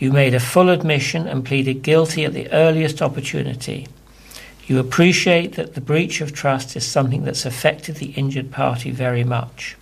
[0.00, 3.86] You made a full admission and pleaded guilty at the earliest opportunity.
[4.66, 9.24] You appreciate that the breach of trust is something that's affected the injured party very
[9.24, 9.76] much.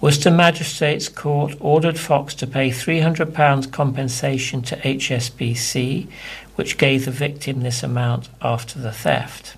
[0.00, 6.08] Worcester Magistrates Court ordered Fox to pay £300 compensation to HSBC,
[6.54, 9.56] which gave the victim this amount after the theft.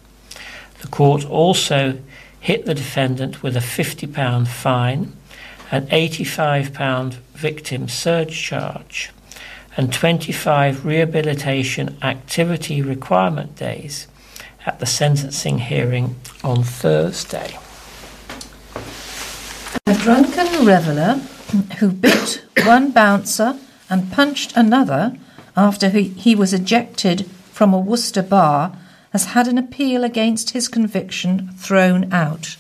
[0.81, 2.01] The court also
[2.41, 5.13] hit the defendant with a £50 fine,
[5.71, 9.11] an £85 victim surcharge,
[9.77, 14.07] and 25 rehabilitation activity requirement days
[14.67, 17.57] at the sentencing hearing on Thursday.
[19.87, 21.21] A drunken reveller
[21.79, 25.17] who bit one bouncer and punched another
[25.57, 28.77] after he, was ejected from a Worcester bar
[29.13, 32.57] has had an appeal against his conviction thrown out.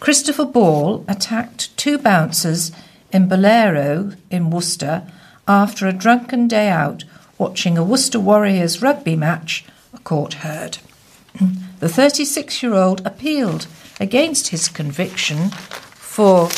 [0.00, 2.72] Christopher Ball attacked two bouncers
[3.12, 5.02] in Bolero in Worcester
[5.48, 7.04] after a drunken day out
[7.38, 10.78] watching a Worcester Warriors rugby match, a court heard.
[11.80, 13.68] The 36 year old appealed
[14.00, 16.48] against his conviction for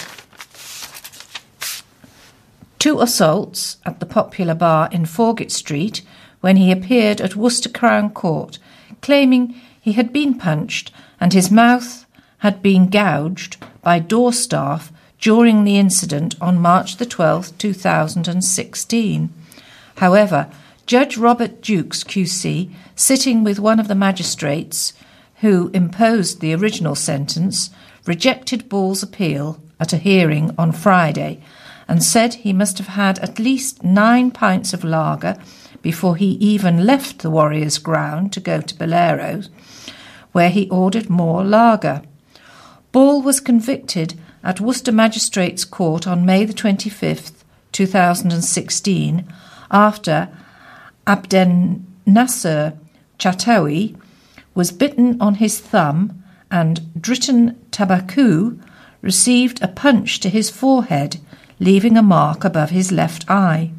[2.78, 6.00] two assaults at the popular bar in Foregate Street
[6.40, 8.58] when he appeared at Worcester Crown Court,
[9.02, 12.06] claiming he had been punched and his mouth
[12.38, 19.32] had been gouged by door staff during the incident on March the 12th, 2016.
[19.96, 20.50] However,
[20.86, 24.92] Judge Robert Juckes QC, sitting with one of the magistrates
[25.36, 27.70] who imposed the original sentence,
[28.06, 31.40] rejected Ball's appeal at a hearing on Friday
[31.86, 35.36] and said he must have had at least nine pints of lager
[35.82, 39.42] before he even left the Warriors' ground to go to Bolero,
[40.32, 42.02] where he ordered more lager.
[42.92, 47.32] Ball was convicted at Worcester Magistrates Court on May the 25th,
[47.72, 49.32] 2016,
[49.70, 50.28] after
[51.06, 52.78] Abden Nasser
[53.18, 53.96] Chatawi
[54.54, 58.60] was bitten on his thumb and Driton Tabaku
[59.02, 61.18] received a punch to his forehead,
[61.58, 63.72] leaving a mark above his left eye.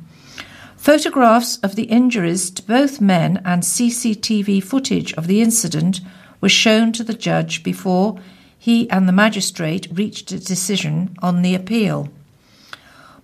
[0.77, 6.01] Photographs of the injuries to both men and CCTV footage of the incident
[6.39, 8.19] were shown to the judge before
[8.61, 12.09] he and the magistrate reached a decision on the appeal.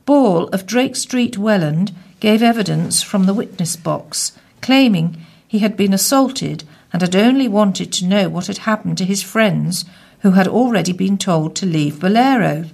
[0.04, 5.94] Ball of Drake Street, Welland, gave evidence from the witness box, claiming he had been
[5.94, 9.86] assaulted and had only wanted to know what had happened to his friends
[10.22, 12.66] who had already been told to leave Bolero.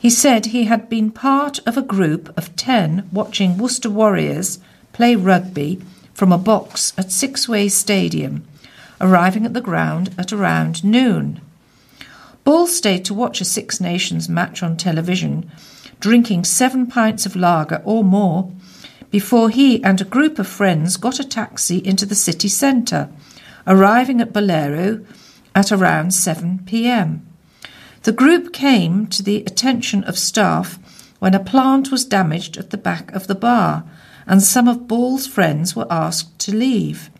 [0.00, 4.58] He said he had been part of a group of ten watching Worcester Warriors
[4.92, 5.80] play rugby
[6.12, 8.44] from a box at Sixways Stadium,
[9.00, 11.40] arriving at the ground at around noon.
[12.44, 15.50] Ball stayed to watch a Six Nations match on television,
[16.00, 18.52] drinking seven pints of lager or more
[19.10, 23.08] before he and a group of friends got a taxi into the city centre,
[23.66, 25.04] arriving at Bolero
[25.54, 27.26] at around 7 pm.
[28.02, 30.78] The group came to the attention of staff
[31.18, 33.84] when a plant was damaged at the back of the bar
[34.26, 37.10] and some of Ball's friends were asked to leave.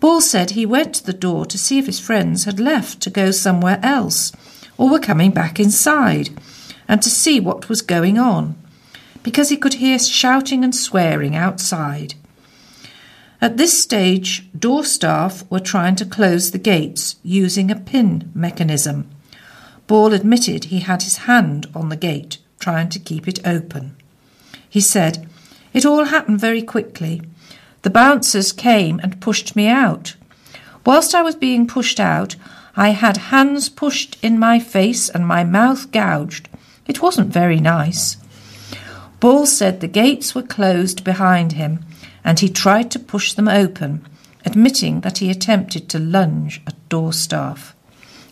[0.00, 3.10] Ball said he went to the door to see if his friends had left to
[3.10, 4.32] go somewhere else
[4.76, 6.30] or were coming back inside
[6.86, 8.56] and to see what was going on
[9.26, 12.14] because he could hear shouting and swearing outside.
[13.40, 19.10] At this stage, door staff were trying to close the gates using a pin mechanism.
[19.88, 23.96] Ball admitted he had his hand on the gate, trying to keep it open.
[24.68, 25.28] He said,
[25.72, 27.22] It all happened very quickly.
[27.86, 30.16] The bouncers came and pushed me out.
[30.84, 32.34] Whilst I was being pushed out,
[32.74, 36.48] I had hands pushed in my face and my mouth gouged.
[36.88, 38.16] It wasn't very nice.
[39.20, 41.84] Ball said the gates were closed behind him
[42.24, 44.04] and he tried to push them open,
[44.44, 47.72] admitting that he attempted to lunge at door staff.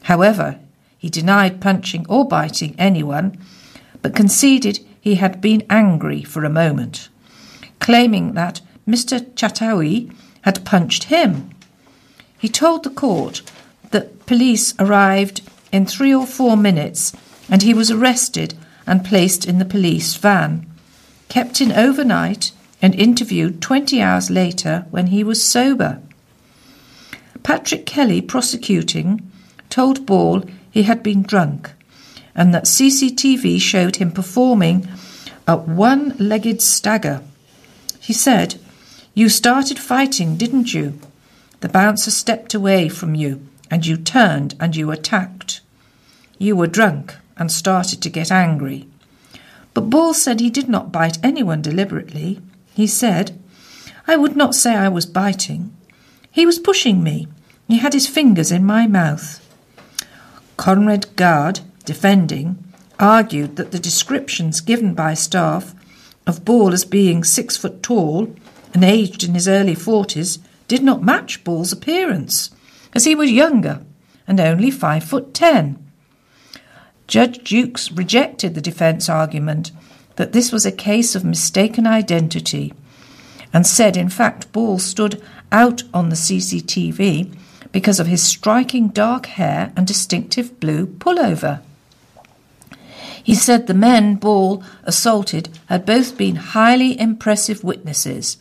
[0.03, 0.59] However,
[0.99, 3.39] he denied punching or biting anyone,
[4.03, 7.09] but conceded he had been angry for a moment,
[7.79, 9.21] claiming that Mr.
[9.35, 10.13] Chatawi
[10.43, 11.51] had punched him.
[12.39, 13.43] He told the court
[13.91, 15.41] that police arrived
[15.73, 17.13] in three or four minutes
[17.49, 18.55] and he was arrested
[18.87, 20.67] and placed in the police van,
[21.29, 26.01] kept in overnight, and interviewed 20 hours later when he was sober.
[27.43, 29.31] Patrick Kelly, prosecuting,
[29.71, 31.73] told Ball he had been drunk
[32.35, 34.89] and that CCTV showed him performing
[35.47, 37.23] a one legged stagger.
[38.01, 38.57] He said,
[39.15, 40.99] You started fighting, didn't you?
[41.61, 45.61] The bouncer stepped away from you and you turned and you attacked.
[46.37, 48.89] You were drunk and started to get angry.
[49.73, 52.41] But Ball said he did not bite anyone deliberately.
[52.75, 53.41] He said,
[54.07, 55.75] I would not say I was biting.
[56.31, 57.29] He was pushing me.
[57.69, 59.41] He had his fingers in my mouth.
[60.57, 62.63] Conrad Gard, defending,
[62.99, 65.75] argued that the descriptions given by staff
[66.27, 68.35] of Ball as being six foot tall
[68.75, 72.51] and aged in his early forties did not match Ball's appearance,
[72.93, 73.81] as he was younger
[74.27, 75.79] and only five foot ten.
[77.07, 79.71] Judge Juckes rejected the defence argument
[80.17, 82.73] that this was a case of mistaken identity
[83.53, 85.23] and said, in fact, Ball stood
[85.53, 87.37] out on the CCTV
[87.73, 91.61] because of his striking dark hair and distinctive blue pullover.
[93.23, 98.37] He said the men Ball assaulted had both been highly impressive witnesses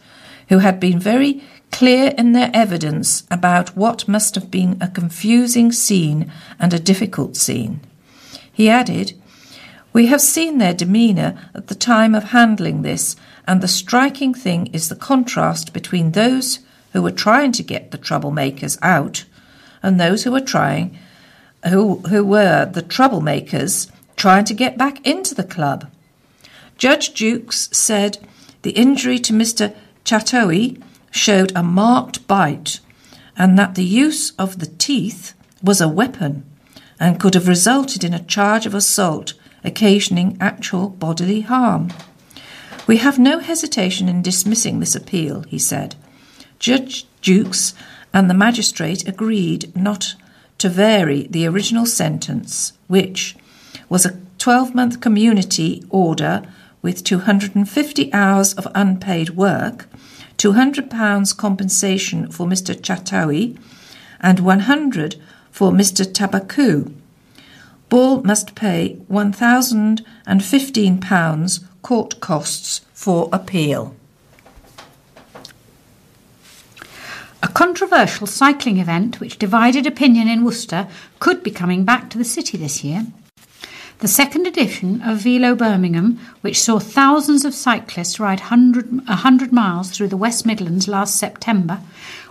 [0.50, 5.72] who had been very clear in their evidence about what must have been a confusing
[5.72, 7.80] scene and a difficult scene.
[8.52, 9.14] He added,
[9.92, 13.16] We have seen their demeanour at the time of handling this,
[13.48, 16.60] and the striking thing is the contrast between those
[16.94, 19.26] who were trying to get the troublemakers out
[19.82, 20.98] and those who were trying
[21.70, 25.90] who who were the troublemakers trying to get back into the club.
[26.78, 28.18] Judge Juckes said
[28.64, 29.76] the injury to Mr.
[30.06, 30.82] Chatawi
[31.12, 32.80] showed a marked bite
[33.38, 36.44] and that the use of the teeth was a weapon
[37.00, 39.34] and could have resulted in a charge of assault
[39.64, 41.92] occasioning actual bodily harm.
[42.86, 45.96] We have no hesitation in dismissing this appeal, he said.
[46.60, 47.74] Judge Juckes
[48.14, 50.16] and the magistrate agreed not
[50.58, 53.36] to vary the original sentence, which
[53.90, 56.44] was a 12 month community order
[56.84, 59.88] with 250 hours of unpaid work,
[60.38, 62.80] £200 compensation for Mr.
[62.80, 63.58] Chatawi,
[64.20, 65.16] and 100
[65.50, 66.06] for Mr.
[66.06, 66.94] Tabaku.
[67.90, 73.96] Ball must pay £1,015 court costs for appeal.
[77.42, 80.88] A controversial cycling event which divided opinion in Worcester
[81.20, 83.06] could be coming back to the city this year.
[84.00, 89.92] The second edition of Velo Birmingham, which saw thousands of cyclists ride 100, 100 miles
[89.92, 91.80] through the West Midlands last September,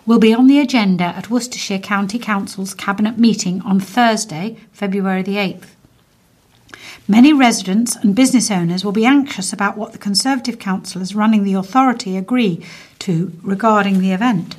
[0.04, 5.36] will be on the agenda at Worcestershire County Council's Cabinet meeting on Thursday, February the
[5.36, 5.68] 8th.
[7.08, 11.54] Many residents and business owners will be anxious about what the Conservative councillors running the
[11.54, 12.64] authority agree
[13.00, 14.56] to regarding the event.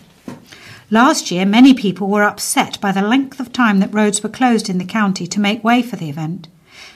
[0.89, 4.69] Last year, many people were upset by the length of time that roads were closed
[4.69, 6.47] in the county to make way for the event.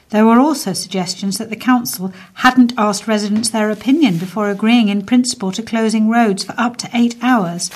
[0.09, 5.05] There were also suggestions that the council hadn't asked residents their opinion before agreeing in
[5.05, 7.69] principle to closing roads for up to eight hours,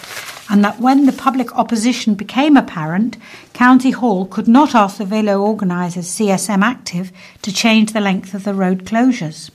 [0.49, 3.17] and that when the public opposition became apparent,
[3.53, 7.11] County Hall could not ask the Velo organisers CSM Active
[7.41, 9.51] to change the length of the road closures.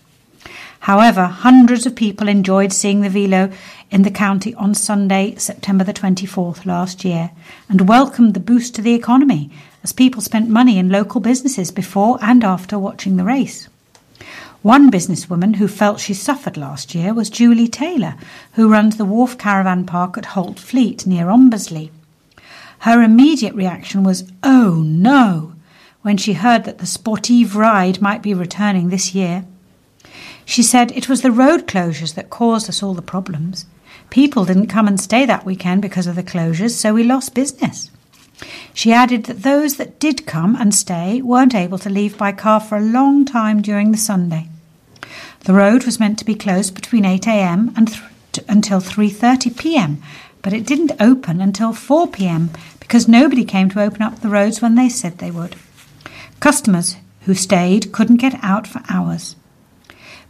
[0.80, 3.50] However, hundreds of people enjoyed seeing the Velo
[3.90, 7.30] in the county on Sunday, September the 24th last year,
[7.68, 9.50] and welcomed the boost to the economy
[9.82, 13.68] as people spent money in local businesses before and after watching the race.
[14.62, 18.16] One businesswoman who felt she suffered last year was Julie Taylor,
[18.54, 21.90] who runs the Wharf Caravan Park at Holt Fleet near Ombersley.
[22.80, 25.54] Her immediate reaction was, oh no,
[26.02, 29.44] when she heard that the Sportive ride might be returning this year.
[30.49, 33.66] She said it was the road closures that caused us all the problems.
[34.11, 37.90] People didn't come and stay that weekend because of the closures, so we lost business.
[38.72, 42.61] She added that those that did come and stay weren't able to leave by car
[42.61, 44.49] for a long time during the Sunday.
[45.40, 47.72] The road was meant to be closed between 8 a.m.
[47.76, 50.01] and th- until 3:30 p.m.,
[50.42, 52.51] but it didn't open until 4 p.m.
[52.78, 55.57] because nobody came to open up the roads when they said they would.
[56.38, 59.34] Customers who stayed couldn't get out for hours.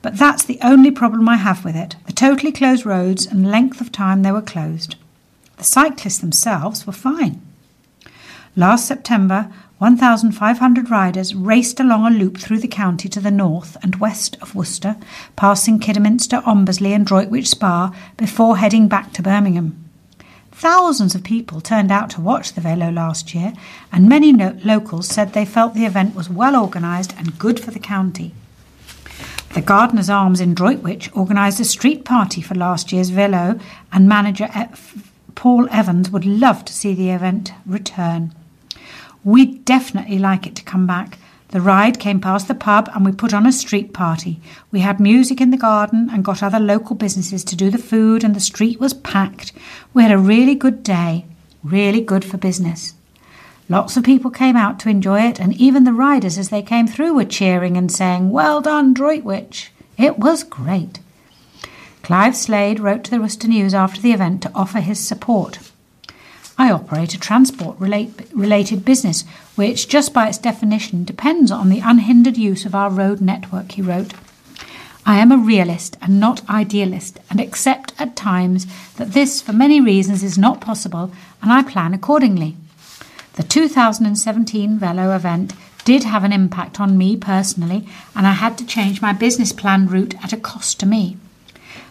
[0.07, 3.81] But that's the only problem I have with it the totally closed roads and length
[3.81, 4.95] of time they were closed.
[5.57, 7.43] The cyclists themselves were fine.
[8.55, 13.97] Last September, 1,500 riders raced along a loop through the county to the north and
[13.97, 14.95] west of Worcester,
[15.35, 19.91] passing Kidderminster, Ombersley, and Droitwich Spa before heading back to Birmingham.
[20.53, 23.55] Thousands of people turned out to watch the Velo last year,
[23.91, 27.73] and many no- locals said they felt the event was well organised and good for
[27.73, 28.33] the county.
[29.55, 33.59] The Gardeners Arms in Droitwich organised a street party for last year's Velo,
[33.93, 34.49] and manager
[35.35, 38.35] Paul Evans would love to see the event return.
[39.25, 41.19] We'd definitely like it to come back.
[41.49, 44.41] The ride came past the pub and we put on a street party.
[44.71, 48.25] We had music in the garden and got other local businesses to do the food,
[48.25, 49.53] and the street was packed.
[49.95, 51.25] We had a really good day,
[51.63, 52.95] really good for business.
[53.69, 56.87] Lots of people came out to enjoy it, and even the riders as they came
[56.87, 59.73] through were cheering and saying, Well done, Droitwich!
[59.99, 61.01] It was great.
[62.05, 65.59] Clive Slade wrote to the Worcester News after the event to offer his support.
[66.57, 69.25] I operate a transport relate, related business,
[69.57, 73.83] which, just by its definition, depends on the unhindered use of our road network, he
[73.83, 74.15] wrote.
[75.05, 79.81] I am a realist and not idealist, and accept at times that this, for many
[79.81, 81.11] reasons, is not possible,
[81.43, 82.57] and I plan accordingly.
[83.37, 85.53] The 2017 Velo event
[85.85, 89.87] did have an impact on me personally, and I had to change my business plan
[89.87, 91.19] route at a cost to me.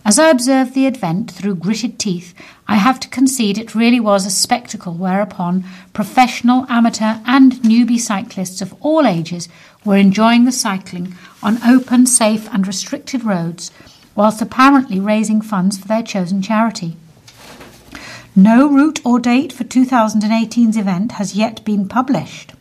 [0.04, 2.34] As I observed the event through gritted teeth,
[2.68, 8.60] I have to concede it really was a spectacle whereupon professional, amateur, and newbie cyclists
[8.64, 9.48] of all ages
[9.84, 13.70] were enjoying the cycling on open, safe, and restricted roads,
[14.16, 16.98] whilst apparently raising funds for their chosen charity.
[18.36, 22.54] No route or date for 2018's event has yet been published.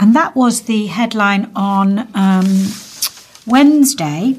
[0.00, 2.72] And that was the headline on um,
[3.46, 4.36] Wednesday.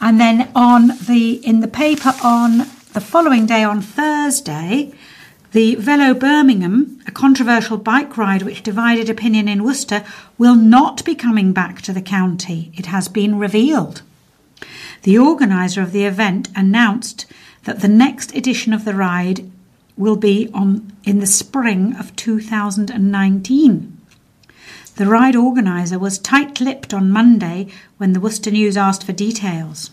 [0.00, 2.58] And then on the in the paper on
[2.92, 4.92] the following day on Thursday,
[5.52, 10.04] the Velo Birmingham, a controversial bike ride which divided opinion in Worcester,
[10.38, 12.72] will not be coming back to the county.
[12.76, 14.02] It has been revealed.
[15.02, 17.26] The organiser of the event announced
[17.64, 19.50] that the next edition of the ride
[19.96, 23.98] will be on in the spring of 2019.
[24.96, 29.90] The ride organiser was tight lipped on Monday when the Worcester News asked for details.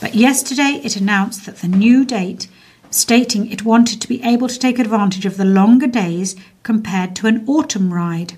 [0.00, 2.48] But yesterday it announced that the new date,
[2.90, 7.26] stating it wanted to be able to take advantage of the longer days compared to
[7.26, 8.34] an autumn ride.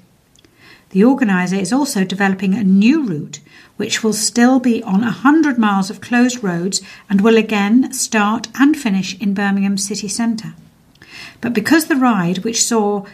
[0.91, 3.41] The organiser is also developing a new route
[3.76, 8.76] which will still be on 100 miles of closed roads and will again start and
[8.76, 10.55] finish in Birmingham city centre.
[11.41, 13.07] But because the ride, which saw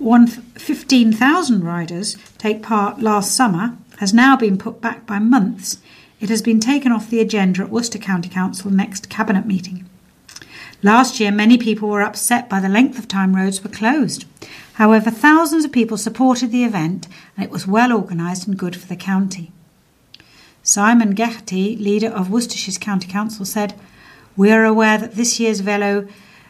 [0.00, 5.78] 15,000 riders take part last summer, has now been put back by months,
[6.20, 9.88] it has been taken off the agenda at Worcester County Council next Cabinet meeting.
[10.82, 14.24] Last year, many people were upset by the length of time roads were closed.
[14.74, 18.86] However, thousands of people supported the event and it was well organised and good for
[18.86, 19.52] the county.
[20.62, 23.74] Simon Geraghty, leader of Worcestershire's County Council, said,
[24.36, 26.06] We are aware that this year's Velo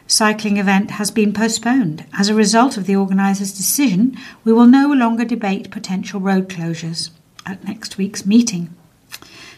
[0.07, 2.05] cycling event has been postponed.
[2.17, 7.09] As a result of the organisers' decision, we will no longer debate potential road closures
[7.45, 8.73] at next week's meeting.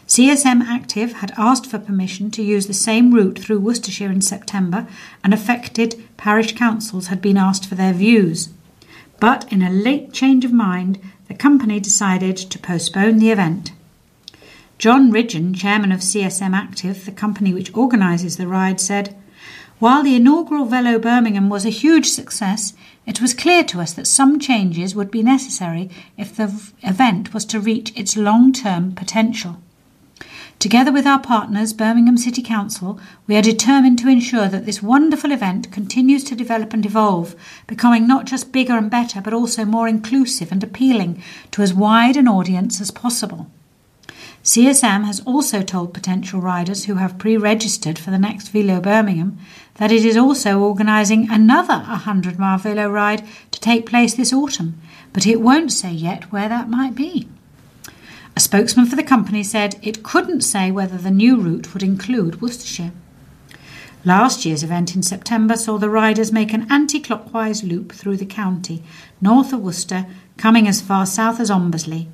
[0.07, 4.87] CSM Active had asked for permission to use the same route through Worcestershire in September,
[5.23, 8.49] and affected parish councils had been asked for their views.
[9.19, 13.71] But in a late change of mind, the company decided to postpone the event.
[14.77, 19.15] John Ridgeon, chairman of CSM Active, the company which organises the ride, said,
[19.79, 22.73] while the inaugural Velo Birmingham was a huge success,
[23.05, 27.43] it was clear to us that some changes would be necessary if the event was
[27.45, 29.57] to reach its long term potential.
[30.65, 35.31] Together with our partners, Birmingham City Council, we are determined to ensure that this wonderful
[35.31, 37.35] event continues to develop and evolve,
[37.67, 42.17] becoming not just bigger and better, but also more inclusive and appealing to as wide
[42.17, 43.45] an audience as possible.
[44.43, 49.37] CSM has also told potential riders who have pre registered for the next Velo Birmingham
[49.75, 54.81] that it is also organising another 100 mile Velo ride to take place this autumn,
[55.13, 57.29] but it won't say yet where that might be.
[58.35, 62.41] A spokesman for the company said it couldn't say whether the new route would include
[62.41, 62.91] Worcestershire.
[64.03, 68.25] Last year's event in September saw the riders make an anti clockwise loop through the
[68.25, 68.83] county,
[69.21, 70.05] north of Worcester,
[70.37, 72.07] coming as far south as Ombersley.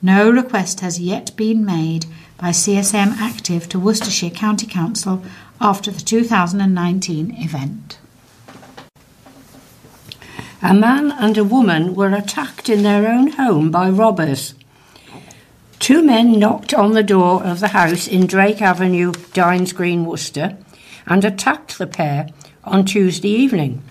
[0.00, 2.06] No request has yet been made
[2.38, 5.22] by CSM Active to Worcestershire County Council
[5.60, 7.98] after the 2019 event.
[10.62, 14.54] A man and a woman were attacked in their own home by robbers.
[15.78, 20.56] Two men knocked on the door of the house in Drake Avenue, Dines Green, Worcester,
[21.06, 22.28] and attacked the pair
[22.64, 23.82] on Tuesday evening.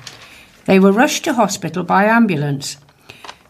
[0.66, 2.78] They were rushed to hospital by ambulance.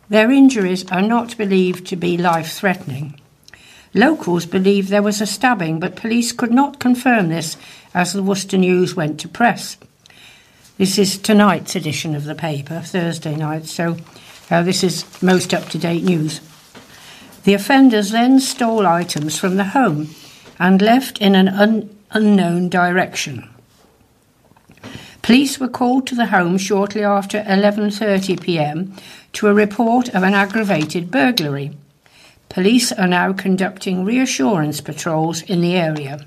[0.10, 3.20] Their injuries are not believed to be life threatening.
[3.94, 7.58] Locals believe there was a stabbing, but police could not confirm this
[7.94, 9.78] as the Worcester News went to press.
[10.78, 13.96] This is tonight's edition of the paper, Thursday night, so
[14.52, 16.42] uh, this is most up to date news.
[17.46, 20.10] The offenders then stole items from the home
[20.58, 23.48] and left in an un- unknown direction.
[25.22, 28.94] Police were called to the home shortly after 11:30 p.m.
[29.34, 31.72] to a report of an aggravated burglary.
[32.50, 36.26] Police are now conducting reassurance patrols in the area.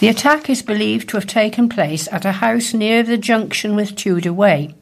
[0.00, 3.96] The attack is believed to have taken place at a house near the junction with
[3.96, 4.74] Tudor Way.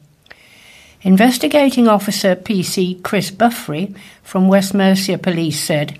[1.01, 5.97] Investigating Officer PC Chris Buffrey from West Mercia Police said,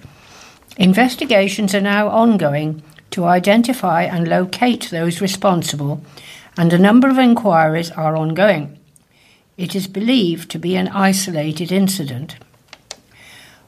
[0.76, 6.02] Investigations are now ongoing to identify and locate those responsible,
[6.58, 8.78] and a number of inquiries are ongoing.
[9.56, 12.36] It is believed to be an isolated incident.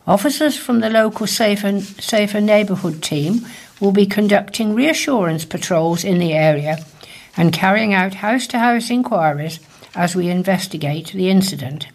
[0.06, 3.46] Officers from the local Safer, Safer Neighbourhood team
[3.80, 6.84] will be conducting reassurance patrols in the area
[7.38, 9.62] and carrying out house to house inquiries
[9.96, 11.88] as we investigate the incident.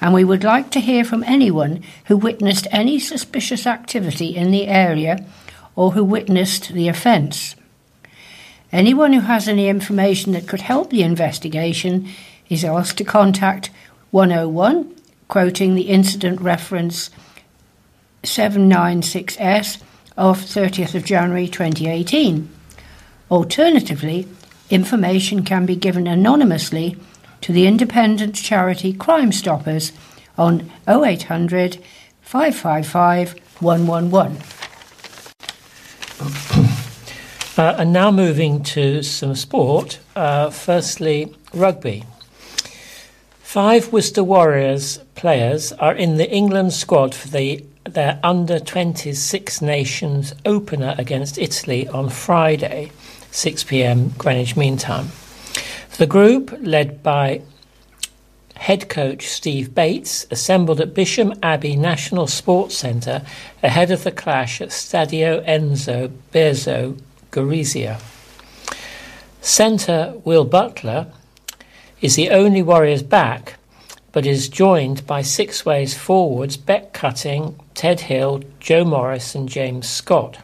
[0.00, 4.66] And we would like to hear from anyone who witnessed any suspicious activity in the
[4.66, 5.24] area
[5.76, 7.54] or who witnessed the offence.
[8.72, 12.08] Anyone who has any information that could help the investigation
[12.48, 13.70] is asked to contact
[14.10, 14.94] 101,
[15.28, 17.10] quoting the incident reference
[18.22, 19.82] 796S
[20.16, 22.48] of 30th of January 2018.
[23.30, 24.26] Alternatively,
[24.72, 26.96] information can be given anonymously
[27.42, 29.92] to the independent charity Crime Stoppers
[30.38, 31.78] on 0800
[32.22, 34.38] 555 111.
[37.58, 39.98] Uh, and now moving to some sport.
[40.16, 42.02] Uh, firstly, rugby.
[43.42, 49.60] Five Worcester Warriors players are in the England squad for the their under 20s Six
[49.60, 52.90] Nations opener against Italy on Friday,
[53.32, 55.08] 6 pm Greenwich Mean Time.
[55.98, 57.42] The group, led by
[58.54, 63.22] head coach Steve Bates, assembled at Bisham Abbey National Sports Centre
[63.62, 67.00] ahead of the clash at Stadio Enzo Bearzot,
[67.32, 68.00] Gorizia.
[69.40, 71.08] Centre Will Butler
[72.00, 73.58] is the only Warriors back
[74.12, 80.38] but is joined by Sixways forwards Beck Cutting, Ted Hill, Joe Morris, and James Scott.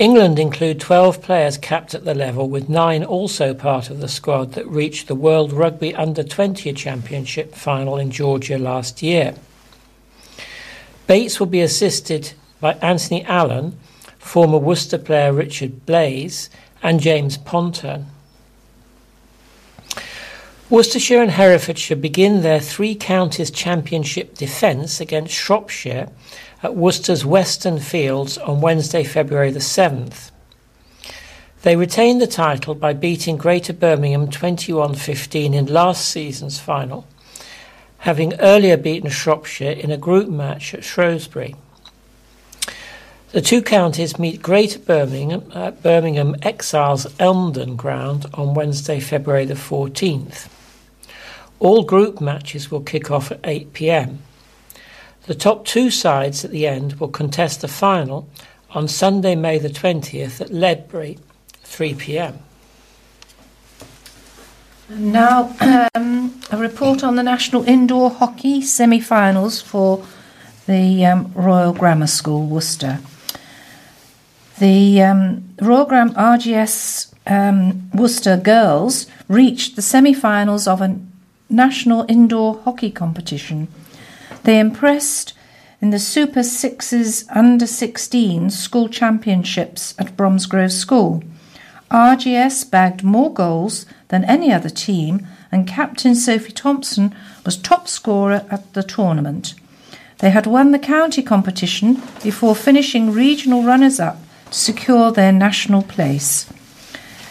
[0.00, 4.54] England include 12 players capped at the level, with nine also part of the squad
[4.54, 9.34] that reached the World Rugby Under 20 Championship final in Georgia last year.
[11.06, 12.32] Bates will be assisted
[12.62, 13.78] by Anthony Allen,
[14.18, 16.48] former Worcester player Richard Blaze,
[16.82, 18.06] and James Ponton.
[20.70, 26.08] Worcestershire and Herefordshire begin their Three Counties Championship defence against Shropshire
[26.62, 30.30] at Worcester's Western Fields on Wednesday, February the 7th.
[31.62, 37.06] They retained the title by beating Greater Birmingham 21 15 in last season's final,
[37.98, 41.54] having earlier beaten Shropshire in a group match at Shrewsbury.
[43.32, 49.54] The two counties meet Greater Birmingham at Birmingham Exiles Elmdon Ground on Wednesday, February the
[49.54, 50.48] 14th.
[51.60, 54.18] All group matches will kick off at 8 pm.
[55.30, 58.28] The top two sides at the end will contest the final
[58.70, 61.18] on Sunday, May the 20th at Ledbury,
[61.62, 62.40] 3 pm.
[64.88, 65.54] Now,
[65.94, 70.04] um, a report on the national indoor hockey semi finals for
[70.66, 72.98] the um, Royal Grammar School, Worcester.
[74.58, 80.98] The um, Royal Gram RGS um, Worcester girls reached the semi finals of a
[81.48, 83.68] national indoor hockey competition.
[84.44, 85.34] They impressed
[85.80, 91.22] in the Super Sixes Under 16 school championships at Bromsgrove School.
[91.90, 97.14] RGS bagged more goals than any other team, and captain Sophie Thompson
[97.44, 99.54] was top scorer at the tournament.
[100.18, 104.18] They had won the county competition before finishing regional runners up
[104.50, 106.50] to secure their national place.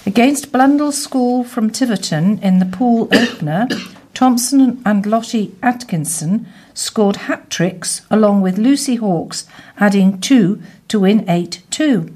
[0.05, 3.68] Against Blundell School from Tiverton in the pool opener,
[4.14, 6.47] Thompson and Lottie Atkinson
[6.80, 9.45] scored hat tricks along with Lucy Hawkes,
[9.77, 12.13] adding two to win 8 2.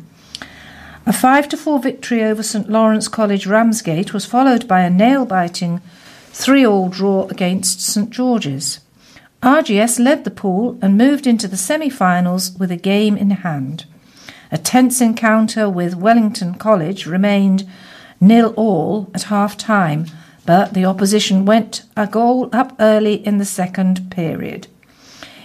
[1.06, 5.82] A 5 4 victory over St Lawrence College Ramsgate was followed by a nail biting
[6.32, 8.80] 3 all draw against St George's.
[9.42, 13.86] RGS led the pool and moved into the semi finals with a game in hand.
[14.50, 17.68] A tense encounter with Wellington College remained
[18.22, 20.06] nil all at half time,
[20.46, 24.68] but the opposition went a goal up early in the second period.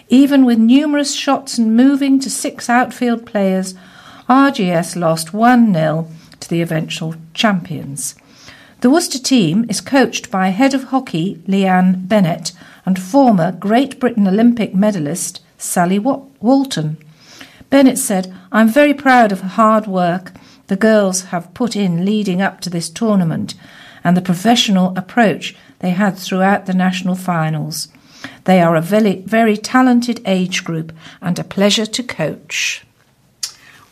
[0.09, 3.75] Even with numerous shots and moving to six outfield players,
[4.29, 6.09] RGS lost 1 0
[6.41, 8.15] to the eventual champions.
[8.81, 12.53] The Worcester team is coached by head of hockey Leanne Bennett
[12.87, 16.97] and former Great Britain Olympic medalist Sally Walton.
[17.71, 20.33] Bennett said, I'm very proud of the hard work
[20.69, 23.55] the girls have put in leading up to this tournament
[24.05, 27.89] and the professional approach they had throughout the national finals.
[28.45, 32.85] They are a very, very talented age group and a pleasure to coach.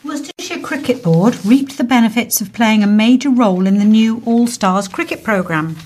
[0.03, 4.47] Worcestershire Cricket Board reaped the benefits of playing a major role in the new All
[4.47, 5.77] Stars cricket programme.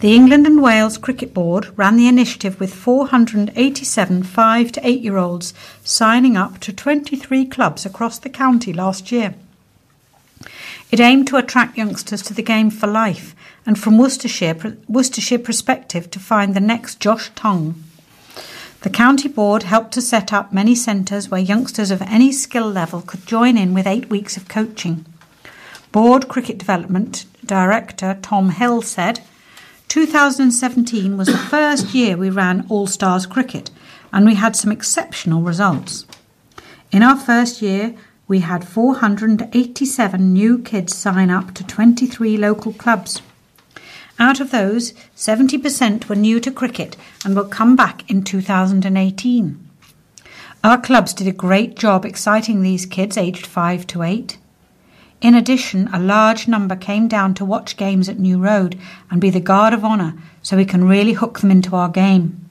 [0.00, 5.16] The England and Wales Cricket Board ran the initiative with 487 5 to 8 year
[5.16, 9.34] olds signing up to 23 clubs across the county last year.
[10.90, 13.34] It aimed to attract youngsters to the game for life
[13.66, 17.82] and from Worcestershire, Worcestershire perspective to find the next Josh Tongue.
[18.80, 23.02] The County Board helped to set up many centres where youngsters of any skill level
[23.02, 25.04] could join in with eight weeks of coaching.
[25.92, 29.20] Board Cricket Development Director Tom Hill said,
[29.88, 33.70] 2017 was the first year we ran All Stars cricket
[34.12, 36.06] and we had some exceptional results.
[36.92, 37.94] In our first year,
[38.28, 43.22] we had 487 new kids sign up to 23 local clubs.
[44.18, 49.68] Out of those, 70% were new to cricket and will come back in 2018.
[50.62, 54.36] Our clubs did a great job exciting these kids aged 5 to 8.
[55.20, 58.78] In addition, a large number came down to watch games at New Road
[59.10, 62.47] and be the guard of honour so we can really hook them into our game.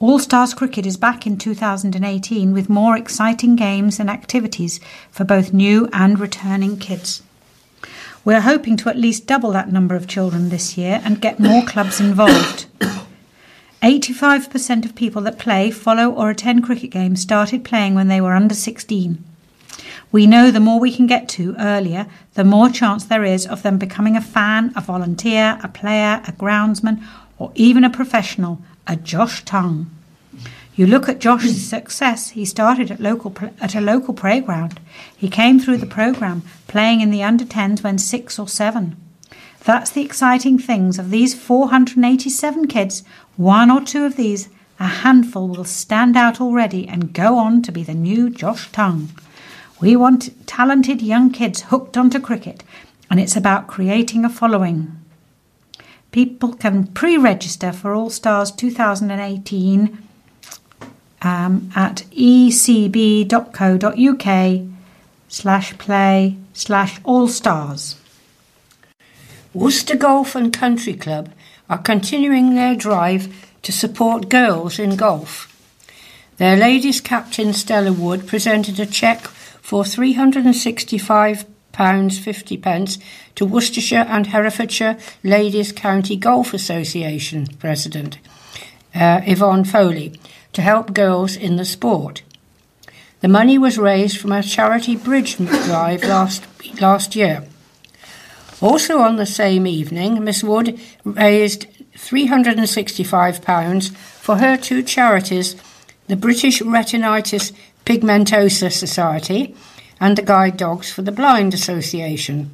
[0.00, 4.78] All Stars Cricket is back in 2018 with more exciting games and activities
[5.10, 7.20] for both new and returning kids.
[8.24, 11.64] We're hoping to at least double that number of children this year and get more
[11.66, 12.66] clubs involved.
[13.82, 18.34] 85% of people that play, follow, or attend cricket games started playing when they were
[18.34, 19.24] under 16.
[20.12, 23.64] We know the more we can get to earlier, the more chance there is of
[23.64, 27.04] them becoming a fan, a volunteer, a player, a groundsman,
[27.36, 29.90] or even a professional, a Josh Tongue.
[30.74, 32.30] You look at Josh's success.
[32.30, 34.80] He started at local at a local playground.
[35.16, 38.96] He came through the program playing in the under 10s when 6 or 7.
[39.64, 43.02] That's the exciting things of these 487 kids.
[43.36, 44.48] One or two of these,
[44.80, 49.10] a handful will stand out already and go on to be the new Josh Tongue.
[49.80, 52.62] We want talented young kids hooked onto cricket,
[53.10, 54.96] and it's about creating a following
[56.18, 59.98] people can pre register for All Stars 2018
[61.22, 62.68] um, at ecb.co.uk
[65.28, 67.94] slash play slash all stars.
[69.54, 71.30] Worcester Golf and Country Club
[71.70, 75.46] are continuing their drive to support girls in golf.
[76.38, 79.28] Their ladies captain Stella Wood presented a cheque
[79.62, 81.44] for £365
[81.78, 83.02] £50
[83.34, 88.18] to Worcestershire and Herefordshire Ladies County Golf Association President
[88.94, 90.18] uh, Yvonne Foley
[90.52, 92.22] to help girls in the sport.
[93.20, 96.44] The money was raised from a charity bridge drive last,
[96.80, 97.44] last year.
[98.60, 105.56] Also on the same evening, Miss Wood raised £365 for her two charities
[106.08, 107.52] the British Retinitis
[107.84, 109.54] Pigmentosa Society
[110.00, 112.50] and the Guide Dogs for the Blind Association.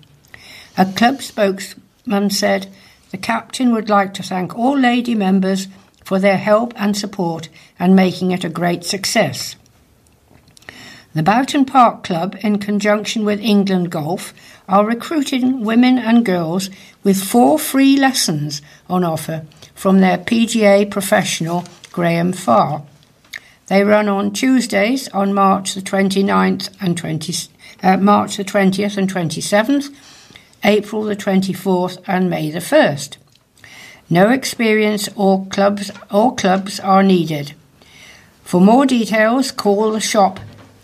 [0.76, 2.72] A club spokesman said
[3.11, 5.68] the captain would like to thank all lady members
[6.05, 9.57] for their help and support and making it a great success.
[11.14, 14.34] The Boughton Park Club, in conjunction with England Golf,
[14.68, 16.70] are recruiting women and girls
[17.05, 22.82] with four free lessons on offer from their PGA professional Graham Farr.
[23.67, 27.49] They run on Tuesdays on March the 29th and 20,
[27.83, 29.95] uh, March the 20th and 27th,
[30.62, 33.17] April the 24th and May the 1st.
[34.11, 37.55] No experience or clubs or clubs are needed.
[38.43, 40.41] For more details, call the shop,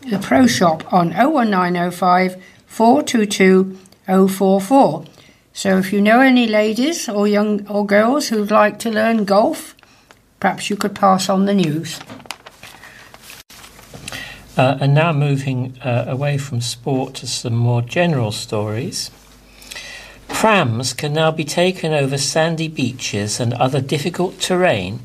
[0.08, 3.76] the Pro Shop on 01905 422
[4.06, 5.04] 044.
[5.52, 9.76] So if you know any ladies or young or girls who'd like to learn golf,
[10.38, 12.00] perhaps you could pass on the news.
[14.60, 19.10] Uh, and now moving uh, away from sport to some more general stories.
[20.28, 25.00] Prams can now be taken over sandy beaches and other difficult terrain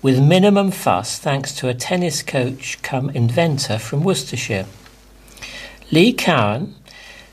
[0.00, 4.66] with minimum fuss thanks to a tennis coach come inventor from Worcestershire.
[5.90, 6.76] Lee Cowan,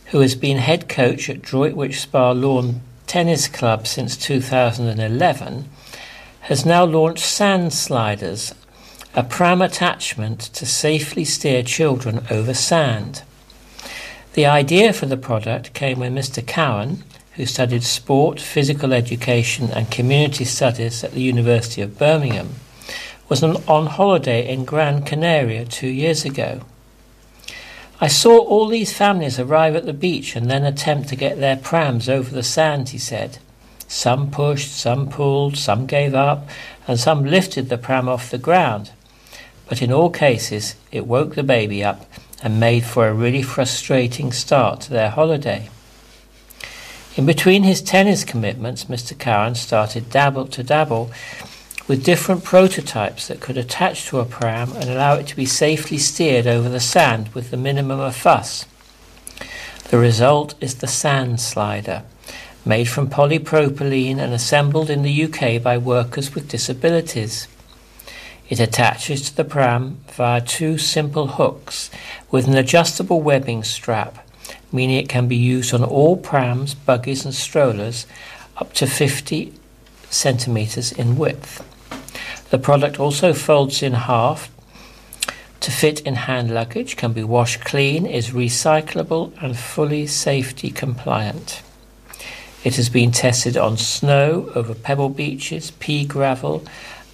[0.06, 5.70] who has been head coach at Droitwich Spa Lawn Tennis Club since 2011,
[6.40, 8.56] has now launched Sand Sliders,
[9.18, 13.24] a pram attachment to safely steer children over sand.
[14.34, 16.46] The idea for the product came when Mr.
[16.46, 17.04] Cowan,
[17.34, 22.58] who studied sport, physical education, and community studies at the University of Birmingham,
[23.28, 26.62] was on holiday in Gran Canaria two years ago.
[28.00, 31.58] I saw all these families arrive at the beach and then attempt to get their
[31.58, 33.40] prams over the sand, he said.
[33.88, 36.48] Some pushed, some pulled, some gave up,
[36.88, 38.92] and some lifted the pram off the ground.
[39.68, 42.06] But in all cases, it woke the baby up
[42.42, 45.70] and made for a really frustrating start to their holiday.
[47.16, 49.18] In between his tennis commitments, Mr.
[49.18, 51.12] Cowan started dabble to dabble
[51.88, 55.98] with different prototypes that could attach to a pram and allow it to be safely
[55.98, 58.66] steered over the sand with the minimum of fuss.
[59.90, 62.04] The result is the sand slider,
[62.66, 67.48] made from polypropylene and assembled in the UK by workers with disabilities.
[68.50, 71.90] It attaches to the pram via two simple hooks
[72.32, 74.28] with an adjustable webbing strap
[74.72, 78.06] meaning it can be used on all prams, buggies, and strollers
[78.58, 79.54] up to 50
[80.10, 81.64] centimetres in width.
[82.50, 84.52] The product also folds in half
[85.60, 91.62] to fit in hand luggage, can be washed clean, is recyclable, and fully safety compliant.
[92.64, 96.64] It has been tested on snow, over pebble beaches, pea gravel,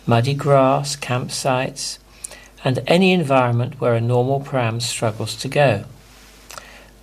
[0.06, 1.97] muddy grass, campsites,
[2.64, 5.86] and any environment where a normal pram struggles to go.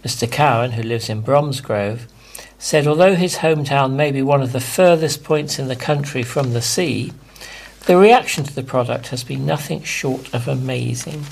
[0.05, 0.31] Mr.
[0.31, 2.07] Cowan, who lives in Bromsgrove,
[2.59, 6.53] said although his hometown may be one of the furthest points in the country from
[6.53, 7.13] the sea,
[7.87, 11.25] the reaction to the product has been nothing short of amazing.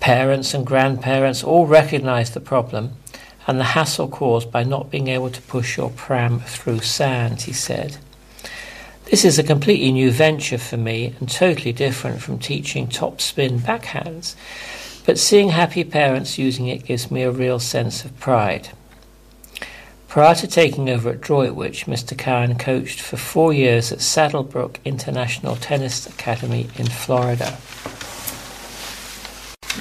[0.00, 2.96] Parents and grandparents all recognise the problem
[3.46, 7.52] and the hassle caused by not being able to push your pram through sand, he
[7.52, 7.98] said.
[9.10, 13.58] This is a completely new venture for me and totally different from teaching top spin
[13.58, 14.34] backhands.
[15.04, 18.70] But seeing happy parents using it gives me a real sense of pride.
[20.08, 22.16] Prior to taking over at Droitwich, Mr.
[22.16, 27.58] Cowan coached for four years at Saddlebrook International Tennis Academy in Florida.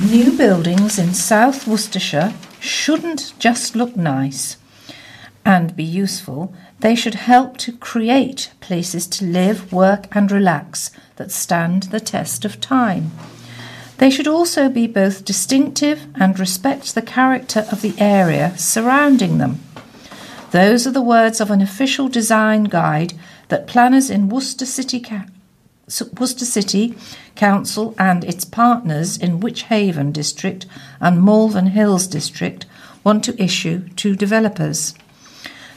[0.01, 4.57] New buildings in South Worcestershire shouldn't just look nice
[5.45, 6.53] and be useful,
[6.83, 12.43] they should help to create places to live, work, and relax that stand the test
[12.43, 13.09] of time.
[13.99, 19.61] They should also be both distinctive and respect the character of the area surrounding them.
[20.51, 23.13] Those are the words of an official design guide
[23.47, 25.05] that planners in Worcester City,
[26.19, 26.97] Worcester City
[27.35, 30.65] Council and its partners in Wychavon District
[30.99, 32.65] and Malvern Hills District
[33.05, 34.95] want to issue to developers.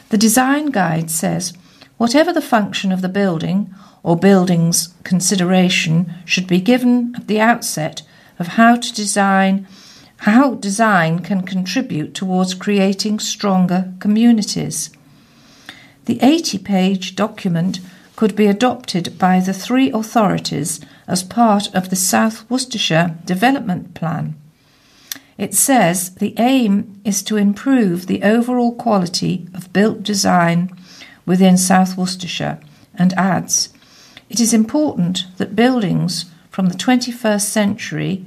[0.09, 1.53] The design guide says
[1.97, 8.03] whatever the function of the building or building's consideration should be given at the outset
[8.39, 9.67] of how to design
[10.21, 14.89] how design can contribute towards creating stronger communities.
[16.05, 17.79] The 80 page document
[18.15, 24.35] could be adopted by the three authorities as part of the South Worcestershire Development Plan.
[25.37, 30.75] It says the aim is to improve the overall quality of built design
[31.25, 32.59] within South Worcestershire
[32.95, 33.69] and adds
[34.29, 38.25] it is important that buildings from the 21st century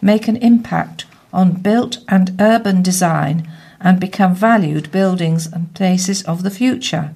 [0.00, 3.50] make an impact on built and urban design
[3.80, 7.14] and become valued buildings and places of the future.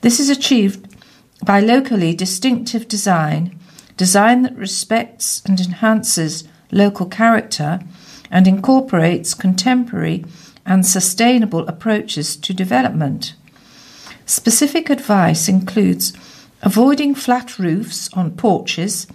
[0.00, 0.88] This is achieved
[1.44, 3.58] by locally distinctive design,
[3.96, 7.80] design that respects and enhances local character
[8.32, 10.24] and incorporates contemporary
[10.66, 13.34] and sustainable approaches to development.
[14.26, 16.12] Specific advice includes
[16.62, 19.06] avoiding flat roofs on porches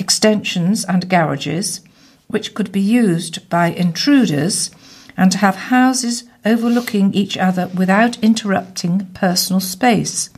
[0.00, 1.80] extensions, and garages,
[2.26, 4.70] which could be used by intruders
[5.16, 10.30] and to have houses overlooking each other without interrupting personal space.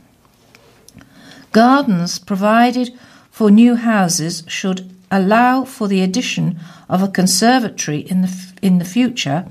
[1.53, 2.91] Gardens provided
[3.31, 6.59] for new houses should allow for the addition
[6.89, 9.45] of a conservatory in the, in the future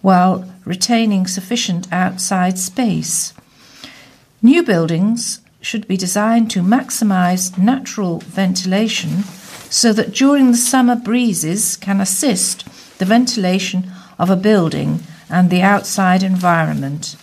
[0.00, 3.34] while retaining sufficient outside space.
[4.40, 9.22] New buildings should be designed to maximize natural ventilation
[9.68, 12.64] so that during the summer breezes can assist
[12.98, 17.16] the ventilation of a building and the outside environment.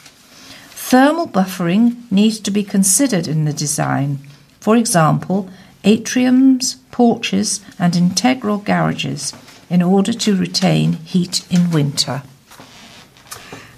[0.91, 4.19] Thermal buffering needs to be considered in the design.
[4.59, 5.47] for example,
[5.83, 9.33] atriums, porches, and integral garages,
[9.69, 12.23] in order to retain heat in winter.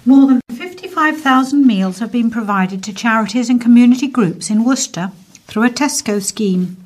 [0.04, 5.12] More than 55,000 meals have been provided to charities and community groups in Worcester
[5.46, 6.76] through a Tesco scheme.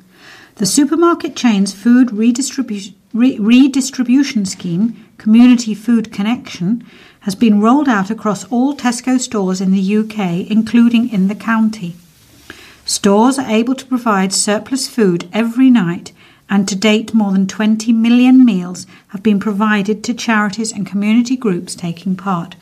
[0.55, 6.85] The supermarket chain's food redistribu- re- redistribution scheme, Community Food Connection,
[7.21, 11.95] has been rolled out across all Tesco stores in the UK, including in the county.
[12.87, 16.13] Stores are able to provide surplus food every night,
[16.49, 21.35] and to date, more than 20 million meals have been provided to charities and community
[21.35, 22.55] groups taking part.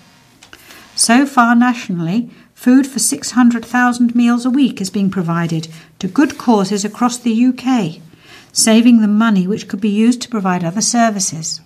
[0.95, 5.67] So far, nationally, food for 600,000 meals a week is being provided
[5.99, 8.01] to good causes across the UK,
[8.51, 11.61] saving them money which could be used to provide other services.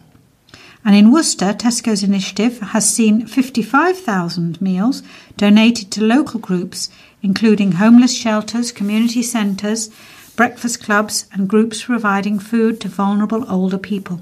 [0.86, 5.03] And in Worcester, Tesco's initiative has seen 55,000 meals
[5.36, 6.89] donated to local groups,
[7.21, 9.89] including homeless shelters, community centres,
[10.36, 14.21] breakfast clubs, and groups providing food to vulnerable older people.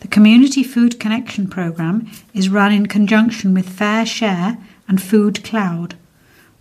[0.00, 5.94] The Community Food Connection programme is run in conjunction with FareShare and FoodCloud.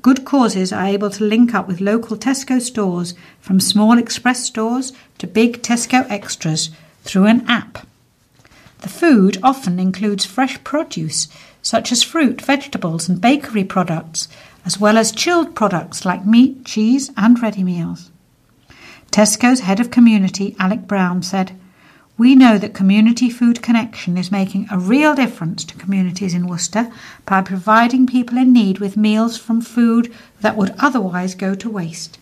[0.01, 4.93] Good causes are able to link up with local Tesco stores from small express stores
[5.17, 6.69] to big Tesco extras
[7.03, 7.85] through an app.
[8.81, 11.27] The food often includes fresh produce,
[11.61, 14.27] such as fruit, vegetables, and bakery products,
[14.65, 18.11] as well as chilled products like meat, cheese, and ready meals.
[19.11, 21.57] Tesco's head of community, Alec Brown, said,
[22.17, 26.91] We know that Community Food Connection is making a real difference to communities in Worcester
[27.25, 32.19] by providing people in need with meals from food that would otherwise go to waste.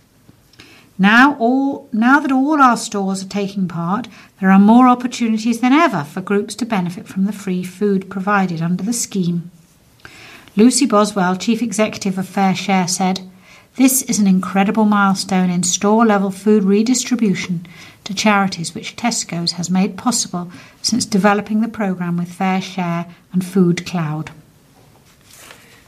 [0.98, 4.08] Now, all, now that all our stores are taking part,
[4.40, 8.62] there are more opportunities than ever for groups to benefit from the free food provided
[8.62, 9.50] under the scheme.
[10.58, 13.22] Lucy Boswell, Chief Executive of FareShare, said,
[13.76, 17.66] This is an incredible milestone in store level food redistribution
[18.04, 24.30] to charities which Tesco's has made possible since developing the programme with FareShare and FoodCloud.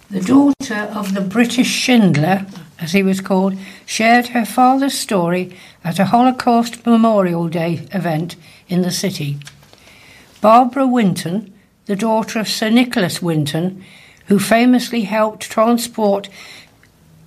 [0.09, 2.45] The daughter of the British Schindler,
[2.79, 5.53] as he was called, shared her father's story
[5.83, 8.37] at a Holocaust Memorial Day event
[8.69, 9.37] in the city.
[10.39, 11.53] Barbara Winton,
[11.87, 13.83] the daughter of Sir Nicholas Winton,
[14.27, 16.29] who famously helped transport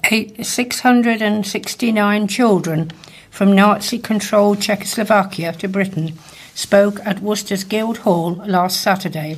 [0.03, 2.91] 669 children
[3.31, 6.15] from Nazi controlled Czechoslovakia to Britain,
[6.55, 9.37] spoke at Worcester's Guildhall last Saturday.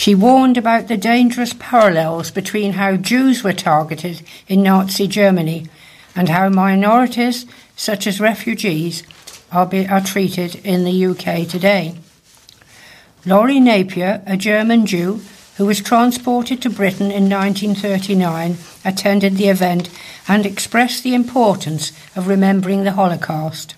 [0.00, 5.66] She warned about the dangerous parallels between how Jews were targeted in Nazi Germany
[6.16, 7.44] and how minorities,
[7.76, 9.02] such as refugees,
[9.52, 11.96] are, be, are treated in the UK today.
[13.26, 15.20] Laurie Napier, a German Jew
[15.58, 19.90] who was transported to Britain in 1939, attended the event
[20.26, 23.74] and expressed the importance of remembering the Holocaust.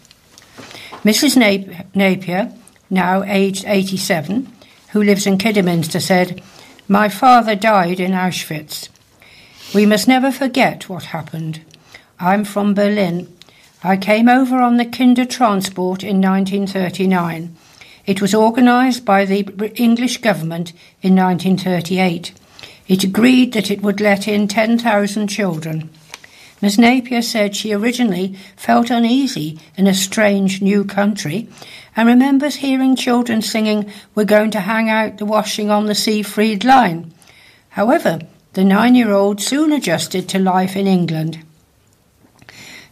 [1.02, 1.36] Mrs.
[1.96, 2.52] Napier,
[2.90, 4.52] now aged 87,
[4.92, 6.42] who lives in Kidderminster, said,
[6.88, 8.88] My father died in Auschwitz.
[9.74, 11.60] We must never forget what happened.
[12.20, 13.34] I'm from Berlin.
[13.82, 17.56] I came over on the Kinder Transport in 1939.
[18.04, 22.32] It was organised by the English government in 1938.
[22.86, 25.90] It agreed that it would let in 10,000 children.
[26.62, 31.48] Miss Napier said she originally felt uneasy in a strange new country
[31.96, 36.64] and remembers hearing children singing, We're going to hang out the washing on the Siegfried
[36.64, 37.12] line.
[37.70, 38.20] However,
[38.52, 41.44] the nine year old soon adjusted to life in England.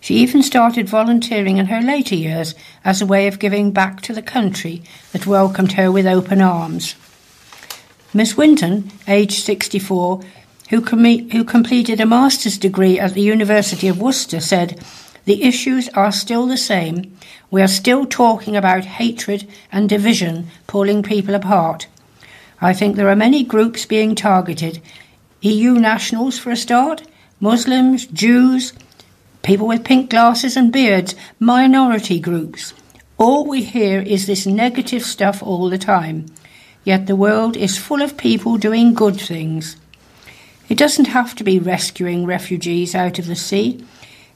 [0.01, 4.13] She even started volunteering in her later years as a way of giving back to
[4.13, 6.97] the country that welcomed her with open arms.
[8.13, 10.23] Miss Winton, aged 64,
[10.71, 14.83] who, com- who completed a master's degree at the University of Worcester, said,
[15.25, 17.17] The issues are still the same.
[17.51, 21.89] We are still talking about hatred and division pulling people apart.
[22.61, 24.81] I think there are many groups being targeted
[25.43, 27.03] EU nationals, for a start,
[27.41, 28.75] Muslims, Jews,
[29.43, 32.75] people with pink glasses and beards, minority groups.
[33.17, 36.27] All we hear is this negative stuff all the time.
[36.85, 39.77] Yet the world is full of people doing good things.
[40.71, 43.85] It doesn't have to be rescuing refugees out of the sea.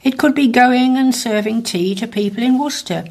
[0.02, 3.04] It could be going and serving tea to people in Worcester.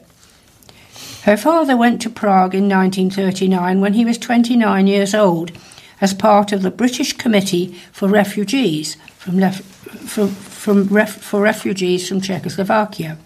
[1.24, 5.53] Her father went to Prague in 1939 when he was 29 years old
[6.01, 12.19] as part of the British Committee for Refugees from, lef- from, ref- for refugees from
[12.19, 13.17] Czechoslovakia.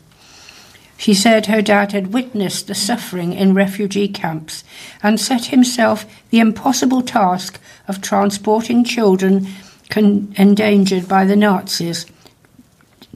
[0.95, 4.63] She said her dad had witnessed the suffering in refugee camps
[5.01, 9.47] and set himself the impossible task of transporting children
[9.89, 12.05] con- endangered by the Nazis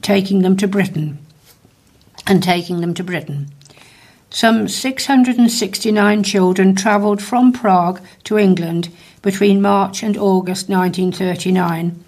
[0.00, 1.18] taking them to Britain.
[2.26, 3.50] And taking them to Britain.
[4.30, 8.88] Some 669 children travelled from Prague to England
[9.20, 12.02] between March and August 1939.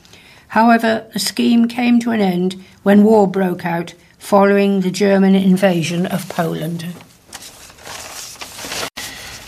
[0.49, 6.07] However, the scheme came to an end when war broke out following the German invasion
[6.07, 6.87] of Poland.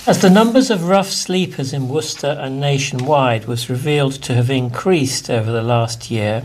[0.06, 5.28] As the numbers of rough sleepers in Worcester and nationwide was revealed to have increased
[5.28, 6.44] over the last year,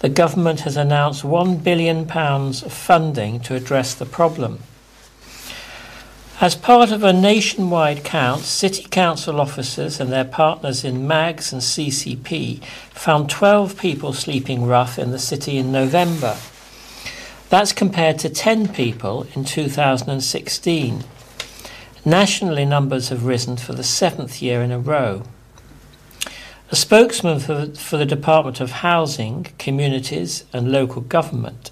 [0.00, 4.58] the government has announced £1 billion of funding to address the problem.
[6.38, 11.62] As part of a nationwide count, City Council officers and their partners in MAGS and
[11.62, 16.36] CCP found 12 people sleeping rough in the city in November.
[17.48, 21.04] That's compared to 10 people in 2016.
[22.04, 25.22] Nationally, numbers have risen for the seventh year in a row.
[26.72, 31.70] A spokesman for, for the Department of Housing, Communities and Local Government,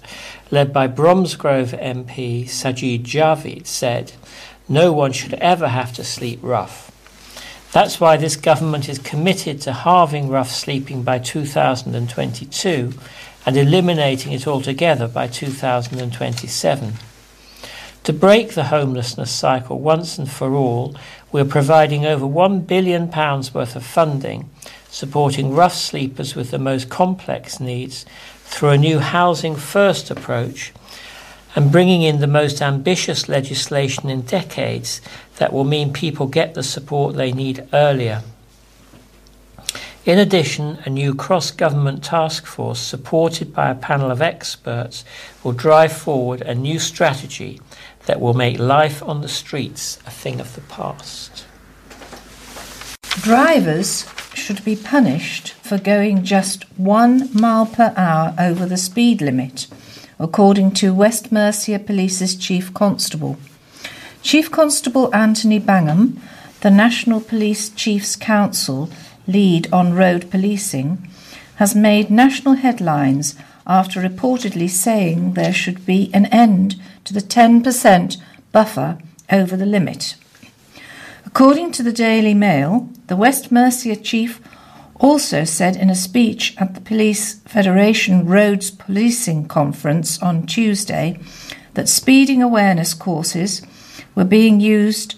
[0.49, 4.13] led by Bromsgrove MP Sajid Javid, said,
[4.69, 6.87] No one should ever have to sleep rough.
[7.73, 12.93] That's why this government is committed to halving rough sleeping by 2022
[13.45, 16.93] and eliminating it altogether by 2027.
[18.05, 20.95] To break the homelessness cycle once and for all,
[21.31, 24.49] we're providing over £1 billion worth of funding,
[24.89, 28.07] supporting rough sleepers with the most complex needs
[28.43, 30.73] through a new housing first approach
[31.55, 34.99] and bringing in the most ambitious legislation in decades
[35.37, 38.23] that will mean people get the support they need earlier.
[40.05, 45.05] In addition, a new cross government task force supported by a panel of experts
[45.43, 47.59] will drive forward a new strategy
[48.05, 51.45] that will make life on the streets a thing of the past.
[53.21, 59.67] Drivers should be punished for going just one mile per hour over the speed limit,
[60.19, 63.37] according to West Mercia Police's Chief Constable.
[64.23, 66.19] Chief Constable Anthony Bangham,
[66.61, 68.89] the National Police Chiefs Council
[69.27, 71.07] lead on road policing,
[71.57, 73.35] has made national headlines
[73.67, 76.80] after reportedly saying there should be an end
[77.11, 78.17] to the 10%
[78.53, 78.97] buffer
[79.29, 80.15] over the limit.
[81.25, 84.39] According to the Daily Mail, the West Mercia chief
[84.95, 91.19] also said in a speech at the Police Federation Roads Policing Conference on Tuesday
[91.73, 93.61] that speeding awareness courses
[94.15, 95.15] were being used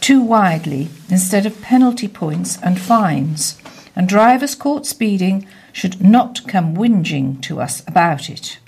[0.00, 3.60] too widely instead of penalty points and fines,
[3.94, 8.58] and drivers caught speeding should not come whinging to us about it.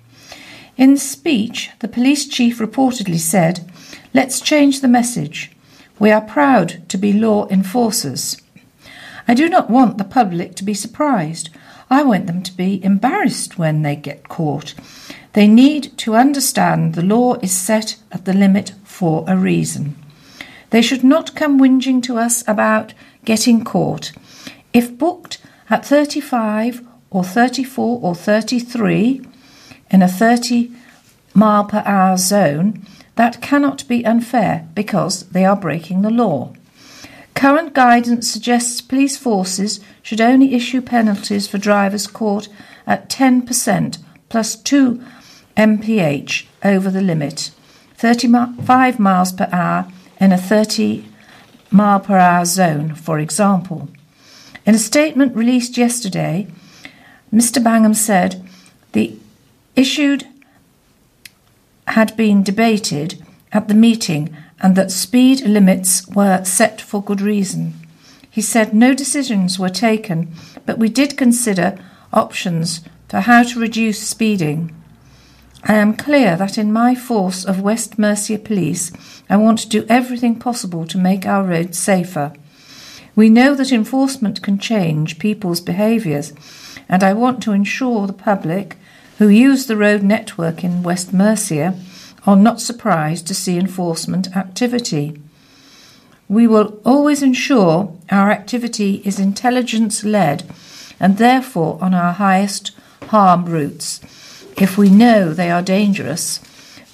[0.79, 3.69] In the speech, the police chief reportedly said,
[4.15, 5.51] Let's change the message.
[5.99, 8.41] We are proud to be law enforcers.
[9.27, 11.51] I do not want the public to be surprised.
[11.91, 14.75] I want them to be embarrassed when they get caught.
[15.33, 19.97] They need to understand the law is set at the limit for a reason.
[20.71, 24.13] They should not come whinging to us about getting caught.
[24.73, 25.39] If booked
[25.71, 29.23] at 35 or 34 or 33,
[29.91, 30.71] in a 30
[31.39, 32.85] mile per hour zone,
[33.15, 36.53] that cannot be unfair because they are breaking the law.
[37.35, 42.49] Current guidance suggests police forces should only issue penalties for drivers caught
[42.87, 43.99] at 10%
[44.29, 45.03] plus 2
[45.57, 47.51] mph over the limit,
[47.97, 49.91] 35 miles per hour
[50.21, 51.05] in a 30
[51.71, 53.89] mile per hour zone, for example.
[54.65, 56.47] In a statement released yesterday,
[57.33, 57.63] Mr.
[57.63, 58.49] Bangham said
[58.93, 59.17] the
[59.77, 60.28] issued
[61.91, 67.75] had been debated at the meeting and that speed limits were set for good reason.
[68.31, 70.33] He said no decisions were taken,
[70.67, 71.79] but we did consider
[72.13, 74.75] options for how to reduce speeding.
[75.65, 78.93] I am clear that in my force of West Mercia Police,
[79.29, 82.33] I want to do everything possible to make our roads safer.
[83.17, 86.33] We know that enforcement can change people's behaviours,
[86.89, 88.77] and I want to ensure the public
[89.19, 91.79] who use the road network in West Mercia
[92.27, 95.21] are not surprised to see enforcement activity.
[96.29, 100.45] We will always ensure our activity is intelligence led
[101.01, 102.73] and therefore on our highest
[103.09, 104.01] harm routes.
[104.57, 106.41] If we know they are dangerous,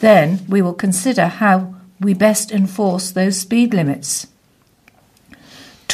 [0.01, 4.27] then we will consider how we best enforce those speed limits.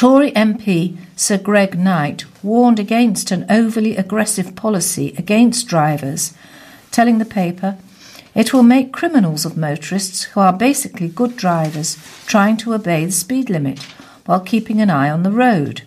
[0.01, 6.33] Tory MP Sir Greg Knight warned against an overly aggressive policy against drivers,
[6.89, 7.77] telling the paper
[8.33, 13.11] it will make criminals of motorists who are basically good drivers trying to obey the
[13.11, 13.77] speed limit
[14.25, 15.83] while keeping an eye on the road.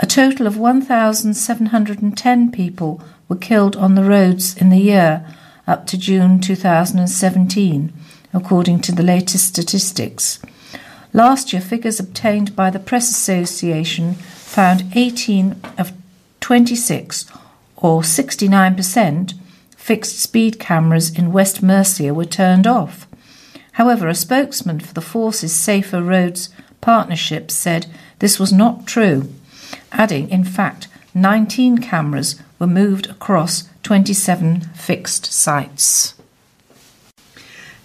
[0.00, 5.26] A total of 1,710 people were killed on the roads in the year,
[5.66, 7.92] up to June 2017,
[8.32, 10.40] according to the latest statistics.
[11.12, 15.92] Last year, figures obtained by the Press Association found 18 of
[16.40, 17.26] 26,
[17.76, 19.34] or 69%,
[19.76, 23.06] fixed speed cameras in West Mercia were turned off.
[23.72, 27.86] However, a spokesman for the Force's Safer Roads Partnership said
[28.18, 29.32] this was not true,
[29.92, 36.14] adding, in fact, 19 cameras were moved across 27 fixed sites.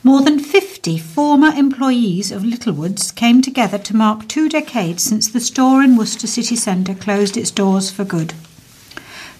[0.05, 5.39] More than 50 former employees of Littlewoods came together to mark two decades since the
[5.39, 8.33] store in Worcester city centre closed its doors for good.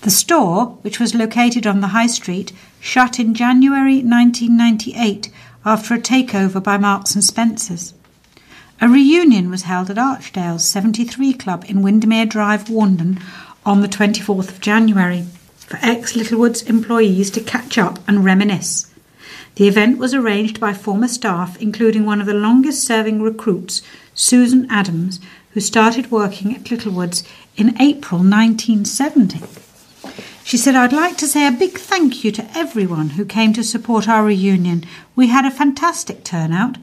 [0.04, 5.30] The store, which was located on the High Street, shut in January 1998
[5.66, 7.94] after a takeover by Marks and Spencers.
[8.80, 13.22] A reunion was held at Archdale's 73 Club in Windermere Drive, Warndon
[13.66, 15.26] on the 24th of January
[15.58, 18.93] for ex Littlewoods employees to catch up and reminisce.
[19.56, 23.84] The event was arranged by former staff, including one of the longest serving recruits,
[24.16, 25.20] Susan Adams,
[25.52, 27.24] who started working at Littlewoods
[27.56, 29.42] in April 1970.
[30.44, 33.64] She said, I'd like to say a big thank you to everyone who came to
[33.64, 34.84] support our reunion.
[35.16, 36.78] We had a fantastic turnout.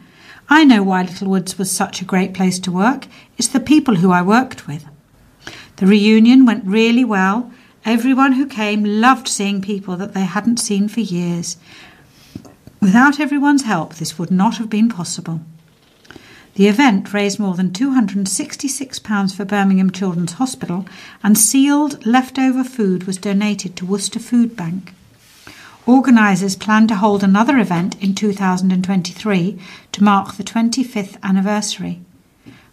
[0.49, 3.07] I know why Littlewoods was such a great place to work.
[3.37, 4.87] It's the people who I worked with.
[5.77, 7.53] The reunion went really well.
[7.85, 11.57] Everyone who came loved seeing people that they hadn't seen for years.
[12.81, 15.41] Without everyone's help, this would not have been possible.
[16.55, 20.87] The event raised more than £266 for Birmingham Children's Hospital,
[21.23, 24.95] and sealed leftover food was donated to Worcester Food Bank.
[25.87, 29.59] Organisers plan to hold another event in 2023
[29.93, 32.01] to mark the 25th anniversary.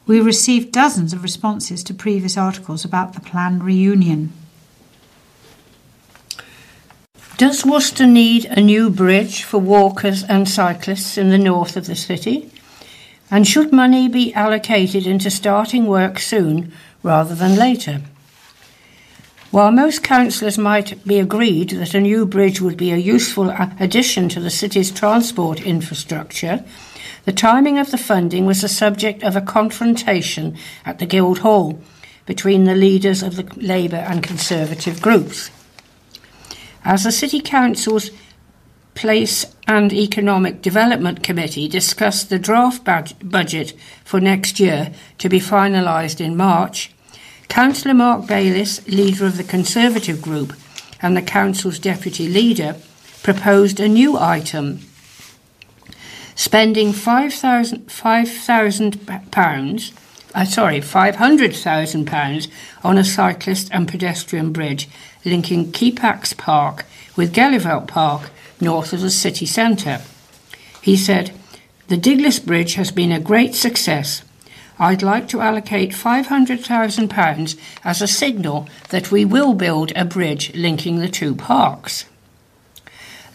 [0.05, 4.31] We received dozens of responses to previous articles about the planned reunion.
[7.37, 11.95] Does Worcester need a new bridge for walkers and cyclists in the north of the
[11.95, 12.49] city?
[13.29, 16.73] And should money be allocated into starting work soon
[17.03, 18.01] rather than later?
[19.51, 24.29] While most councillors might be agreed that a new bridge would be a useful addition
[24.29, 26.65] to the city's transport infrastructure,
[27.25, 30.57] the timing of the funding was the subject of a confrontation
[30.87, 31.79] at the Guildhall
[32.25, 35.51] between the leaders of the Labour and Conservative groups.
[36.87, 38.09] As the City Council's
[38.95, 43.73] Place and Economic Development Committee discussed the draft budget
[44.05, 46.93] for next year to be finalised in March,
[47.49, 50.53] Councillor Mark Bayliss, leader of the Conservative group
[51.01, 52.77] and the Council's deputy leader,
[53.21, 54.79] proposed a new item.
[56.35, 59.91] Spending £5,000 pounds
[60.35, 62.47] uh, sorry, £500,000
[62.83, 64.89] on a cyclist and pedestrian bridge
[65.25, 66.85] linking Kepax Park
[67.15, 68.29] with Gheluvelt Park
[68.59, 70.01] north of the city centre.
[70.81, 71.31] He said,
[71.87, 74.23] The Diglis Bridge has been a great success.
[74.79, 80.99] I'd like to allocate £500,000 as a signal that we will build a bridge linking
[80.99, 82.05] the two parks.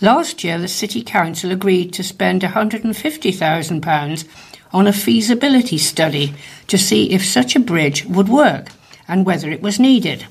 [0.00, 4.24] Last year, the City Council agreed to spend £150,000
[4.72, 6.34] on a feasibility study
[6.66, 8.68] to see if such a bridge would work
[9.06, 10.26] and whether it was needed.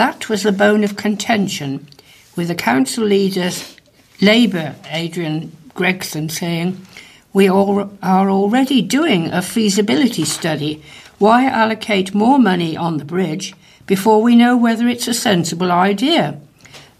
[0.00, 1.86] That was the bone of contention,
[2.34, 3.76] with the council leaders,
[4.22, 6.86] Labour Adrian Gregson, saying,
[7.34, 10.82] We all are already doing a feasibility study.
[11.18, 13.52] Why allocate more money on the bridge
[13.84, 16.40] before we know whether it's a sensible idea?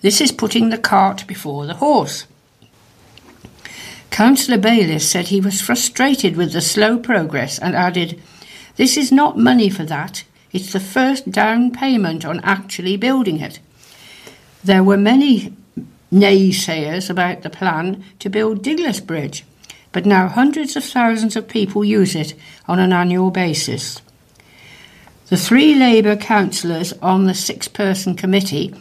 [0.03, 2.27] This is putting the cart before the horse.
[4.11, 8.21] Councillor Bayliss said he was frustrated with the slow progress and added,
[8.77, 10.25] This is not money for that.
[10.53, 13.61] It's the first down payment on actually building it.
[14.65, 15.55] There were many
[16.13, 19.45] naysayers about the plan to build Diglis Bridge,
[19.93, 22.35] but now hundreds of thousands of people use it
[22.67, 24.03] on an annual basis.
[25.29, 28.75] The three Labour councillors on the six person committee,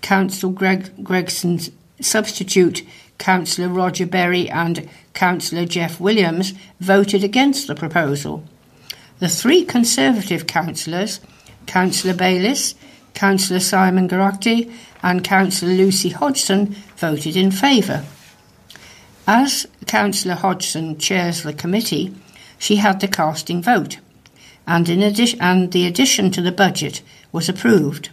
[0.00, 1.70] Councillor Greg- Gregson's
[2.00, 2.82] substitute
[3.18, 8.42] Councillor Roger Berry and Councillor Jeff Williams voted against the proposal.
[9.20, 11.20] The three Conservative councillors,
[11.66, 12.74] Councillor Bayliss,
[13.12, 14.72] Councillor Simon Geraghty,
[15.02, 18.02] and Councillor Lucy Hodgson, voted in favour.
[19.26, 22.14] As Councillor Hodgson chairs the committee,
[22.58, 23.98] she had the casting vote,
[24.66, 25.02] and, in
[25.38, 28.08] and the addition to the budget was approved.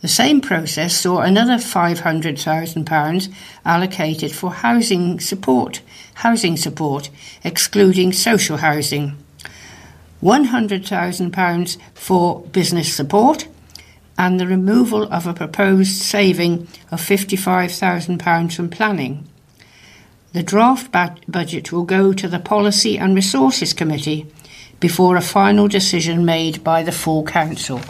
[0.00, 5.82] The same process saw another £500,000 allocated for housing support,
[6.14, 7.10] housing support,
[7.44, 9.14] excluding social housing,
[10.22, 13.48] £100,000 for business support,
[14.16, 19.28] and the removal of a proposed saving of £55,000 from planning.
[20.32, 20.90] The draft
[21.28, 24.26] budget will go to the Policy and Resources Committee
[24.80, 27.80] before a final decision made by the full council.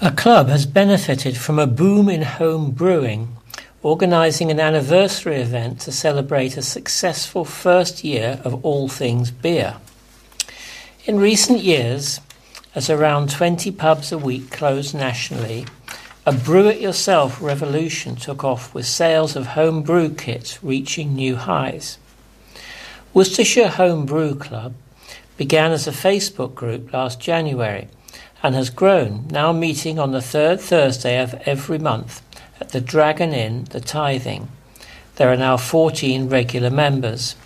[0.00, 3.36] A club has benefited from a boom in home brewing,
[3.82, 9.76] organising an anniversary event to celebrate a successful first year of all things beer.
[11.04, 12.20] In recent years,
[12.76, 15.66] as around 20 pubs a week closed nationally,
[16.24, 21.34] a brew it yourself revolution took off with sales of home brew kits reaching new
[21.34, 21.98] highs.
[23.12, 24.74] Worcestershire Home Brew Club
[25.36, 27.88] began as a Facebook group last January
[28.44, 32.22] and has grown, now meeting on the third Thursday of every month
[32.72, 34.48] the Dragon Inn, the Tithing.
[35.16, 37.36] There are now 14 regular members.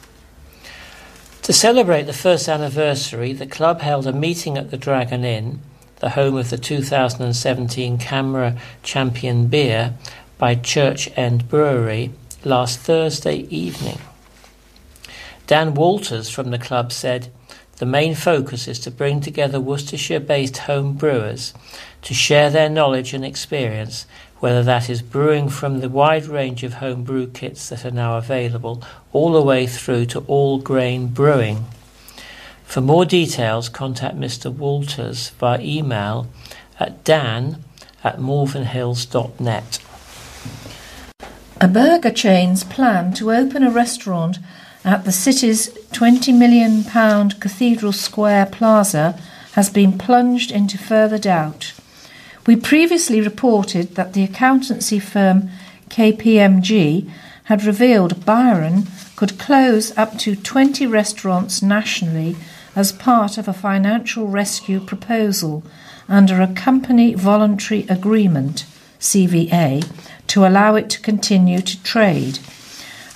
[1.43, 5.61] To celebrate the first anniversary, the club held a meeting at the Dragon Inn,
[5.97, 9.94] the home of the 2017 CAMRA Champion Beer
[10.39, 12.12] by Church End Brewery,
[12.44, 13.98] last Thursday evening.
[15.48, 17.32] Dan Walters from the club said,
[17.78, 21.53] the main focus is to bring together Worcestershire based home brewers
[22.03, 24.07] to share their knowledge and experience,
[24.41, 28.17] whether that is brewing from the wide range of home brew kits that are now
[28.17, 28.83] available,
[29.13, 31.65] all the way through to all grain brewing.
[32.65, 34.53] For more details, contact Mr.
[34.53, 36.27] Walters via email
[36.79, 37.65] at dan
[38.05, 39.79] at malvernhills.net.
[41.59, 44.39] A burger chain's plan to open a restaurant
[44.85, 46.85] at the city's £20 million
[47.41, 49.19] Cathedral Square Plaza
[49.53, 51.73] has been plunged into further doubt.
[52.47, 55.51] We previously reported that the accountancy firm
[55.89, 57.10] KPMG
[57.44, 58.86] had revealed Byron
[59.16, 62.36] could close up to 20 restaurants nationally
[62.77, 65.64] as part of a financial rescue proposal
[66.09, 68.64] under a company voluntary agreement,
[69.01, 69.85] CVA,
[70.28, 72.39] to allow it to continue to trade.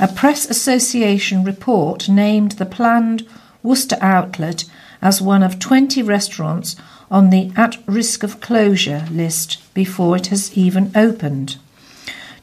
[0.00, 3.28] A Press Association report named the planned
[3.62, 4.64] Worcester outlet
[5.02, 6.74] as one of 20 restaurants
[7.10, 11.56] on the at risk of closure list before it has even opened.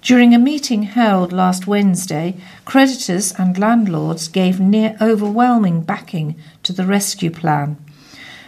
[0.01, 2.35] During a meeting held last Wednesday,
[2.65, 7.77] creditors and landlords gave near overwhelming backing to the rescue plan.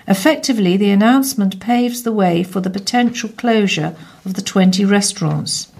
[0.07, 5.71] Effectively, the announcement paves the way for the potential closure of the 20 restaurants.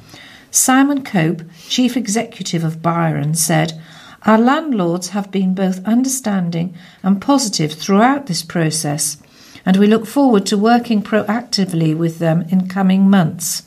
[0.52, 3.80] Simon Cope, chief executive of Byron, said,
[4.24, 9.18] Our landlords have been both understanding and positive throughout this process,
[9.66, 13.64] and we look forward to working proactively with them in coming months.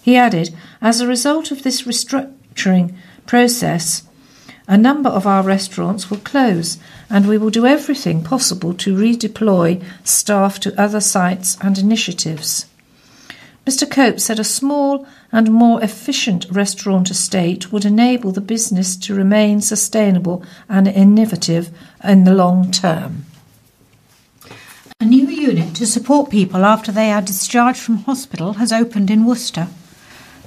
[0.00, 2.94] He added, As a result of this restructuring
[3.26, 4.04] process,
[4.66, 6.78] a number of our restaurants will close,
[7.08, 12.66] and we will do everything possible to redeploy staff to other sites and initiatives.
[13.66, 13.90] Mr.
[13.90, 19.60] Cope said a small and more efficient restaurant estate would enable the business to remain
[19.60, 21.70] sustainable and innovative
[22.02, 23.26] in the long term.
[25.00, 29.24] A new unit to support people after they are discharged from hospital has opened in
[29.24, 29.68] Worcester.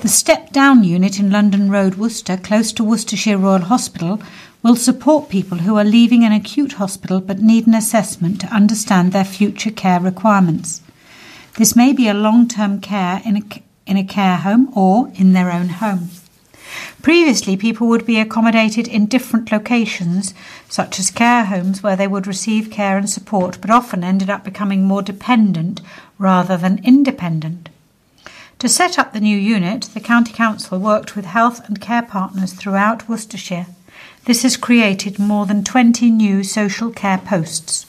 [0.02, 4.22] The Step Down unit in London Road, Worcester, close to Worcestershire Royal Hospital,
[4.62, 9.14] will support people who are leaving an acute hospital but need an assessment to understand
[9.14, 10.82] their future care requirements.
[11.58, 13.44] This may be a long term care in a,
[13.88, 16.10] in a care home or in their own home.
[17.02, 20.34] Previously, people would be accommodated in different locations,
[20.70, 24.44] such as care homes, where they would receive care and support, but often ended up
[24.44, 25.82] becoming more dependent
[26.18, 27.70] rather than independent.
[28.60, 32.54] To set up the new unit, the County Council worked with health and care partners
[32.54, 33.66] throughout Worcestershire.
[34.26, 37.88] This has created more than 20 new social care posts.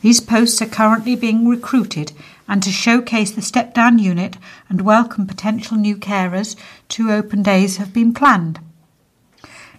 [0.00, 2.12] These posts are currently being recruited
[2.46, 4.36] and to showcase the step down unit
[4.68, 6.56] and welcome potential new carers,
[6.88, 8.60] two open days have been planned.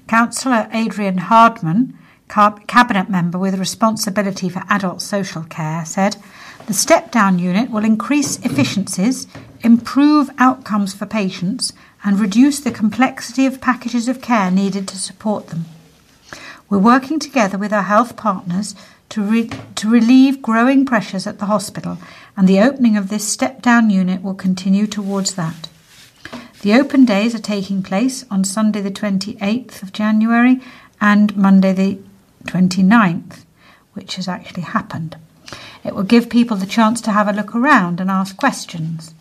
[0.08, 1.98] Councillor Adrian Hardman,
[2.28, 6.18] Cabinet member with responsibility for adult social care, said
[6.68, 9.28] the step down unit will increase efficiencies,
[9.62, 15.48] improve outcomes for patients, and reduce the complexity of packages of care needed to support
[15.48, 15.66] them.
[16.70, 18.76] We're working together with our health partners
[19.10, 21.98] to, re- to relieve growing pressures at the hospital,
[22.38, 25.70] and the opening of this step down unit will continue towards that.
[26.62, 30.62] The open days are taking place on Sunday, the 28th of January,
[31.00, 32.00] and Monday, the
[32.46, 33.46] 29th,
[33.94, 35.16] which has actually happened.
[35.84, 39.14] It will give people the chance to have a look around and ask questions.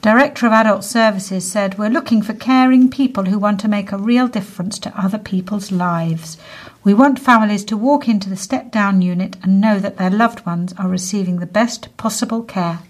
[0.00, 3.96] Director of Adult Services said, We're looking for caring people who want to make a
[3.96, 6.36] real difference to other people's lives.
[6.84, 10.44] We want families to walk into the step down unit and know that their loved
[10.44, 12.80] ones are receiving the best possible care.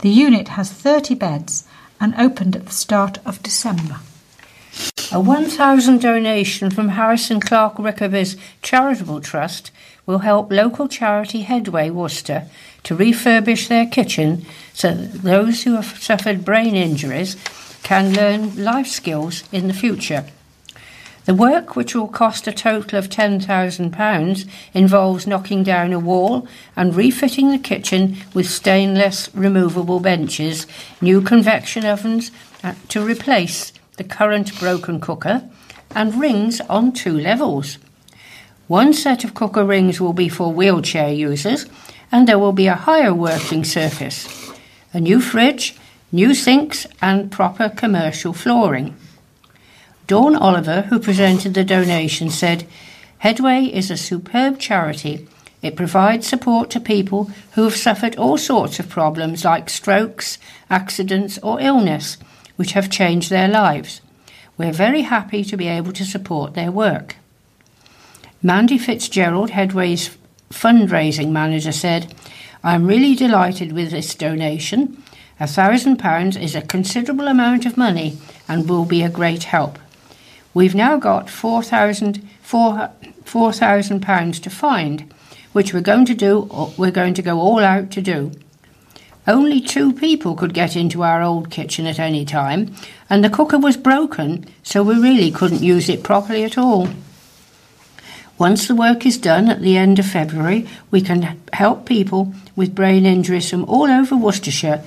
[0.00, 1.64] The unit has 30 beds
[1.98, 4.00] and opened at the start of December.
[5.10, 9.70] A 1,000 donation from Harrison Clark Rickerbys Charitable Trust
[10.04, 12.46] will help local charity Headway Worcester
[12.82, 14.44] to refurbish their kitchen
[14.74, 17.36] so that those who have suffered brain injuries
[17.82, 20.26] can learn life skills in the future.
[21.26, 26.46] The work, which will cost a total of £10,000, involves knocking down a wall
[26.76, 30.68] and refitting the kitchen with stainless removable benches,
[31.00, 32.30] new convection ovens
[32.88, 35.42] to replace the current broken cooker,
[35.96, 37.78] and rings on two levels.
[38.68, 41.66] One set of cooker rings will be for wheelchair users,
[42.12, 44.28] and there will be a higher working surface,
[44.92, 45.74] a new fridge,
[46.12, 48.94] new sinks, and proper commercial flooring.
[50.06, 52.66] Dawn Oliver, who presented the donation, said,
[53.18, 55.26] Headway is a superb charity.
[55.62, 60.38] It provides support to people who have suffered all sorts of problems like strokes,
[60.70, 62.18] accidents, or illness,
[62.54, 64.00] which have changed their lives.
[64.56, 67.16] We're very happy to be able to support their work.
[68.42, 70.16] Mandy Fitzgerald, Headway's
[70.50, 72.14] fundraising manager, said,
[72.62, 75.02] I'm really delighted with this donation.
[75.40, 79.78] A thousand pounds is a considerable amount of money and will be a great help.
[80.56, 82.90] We've now got four thousand four
[83.26, 85.12] four thousand pounds to find,
[85.52, 86.48] which we're going to do.
[86.78, 88.32] We're going to go all out to do.
[89.26, 92.74] Only two people could get into our old kitchen at any time,
[93.10, 96.88] and the cooker was broken, so we really couldn't use it properly at all.
[98.38, 102.74] Once the work is done at the end of February, we can help people with
[102.74, 104.82] brain injuries from all over Worcestershire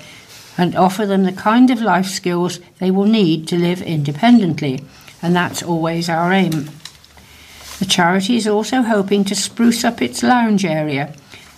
[0.57, 4.83] and offer them the kind of life skills they will need to live independently,
[5.21, 6.69] and that's always our aim.
[7.79, 11.13] The charity is also hoping to spruce up its lounge area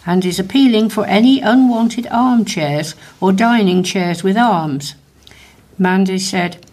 [0.05, 4.95] and is appealing for any unwanted armchairs or dining chairs with arms.
[5.77, 6.65] Mandy said,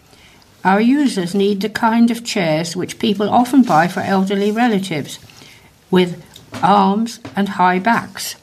[0.64, 5.18] our users need the kind of chairs which people often buy for elderly relatives,
[5.90, 6.22] with
[6.62, 8.34] arms and high backs,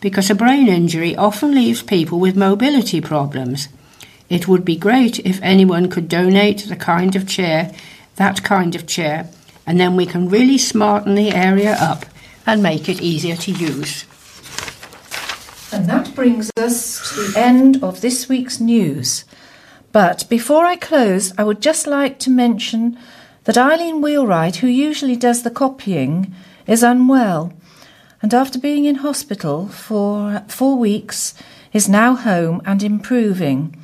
[0.00, 3.68] because a brain injury often leaves people with mobility problems.
[4.28, 7.72] It would be great if anyone could donate the kind of chair,
[8.16, 9.28] that kind of chair,
[9.66, 12.04] and then we can really smarten the area up
[12.46, 14.04] and make it easier to use.
[15.72, 19.24] And that brings us to the end of this week's news.
[19.92, 22.98] But before I close, I would just like to mention
[23.44, 26.34] that Eileen Wheelwright, who usually does the copying,
[26.66, 27.52] is unwell,
[28.20, 31.34] and after being in hospital for four weeks,
[31.72, 33.74] is now home and improving.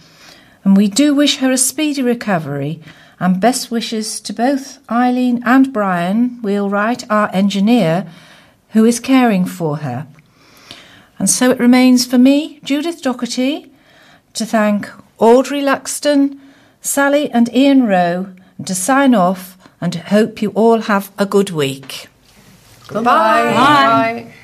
[0.65, 2.83] And we do wish her a speedy recovery
[3.21, 8.11] and best wishes to both Eileen and Brian Wheelwright, our engineer,
[8.71, 10.07] who is caring for her.
[11.19, 13.71] And so it remains for me, Judith Docherty,
[14.33, 16.41] to thank Audrey Luxton,
[16.81, 21.51] Sally and Ian Rowe and to sign off and hope you all have a good
[21.51, 22.09] week.
[22.89, 23.45] Goodbye.
[23.45, 24.25] Bye.
[24.25, 24.35] Bye.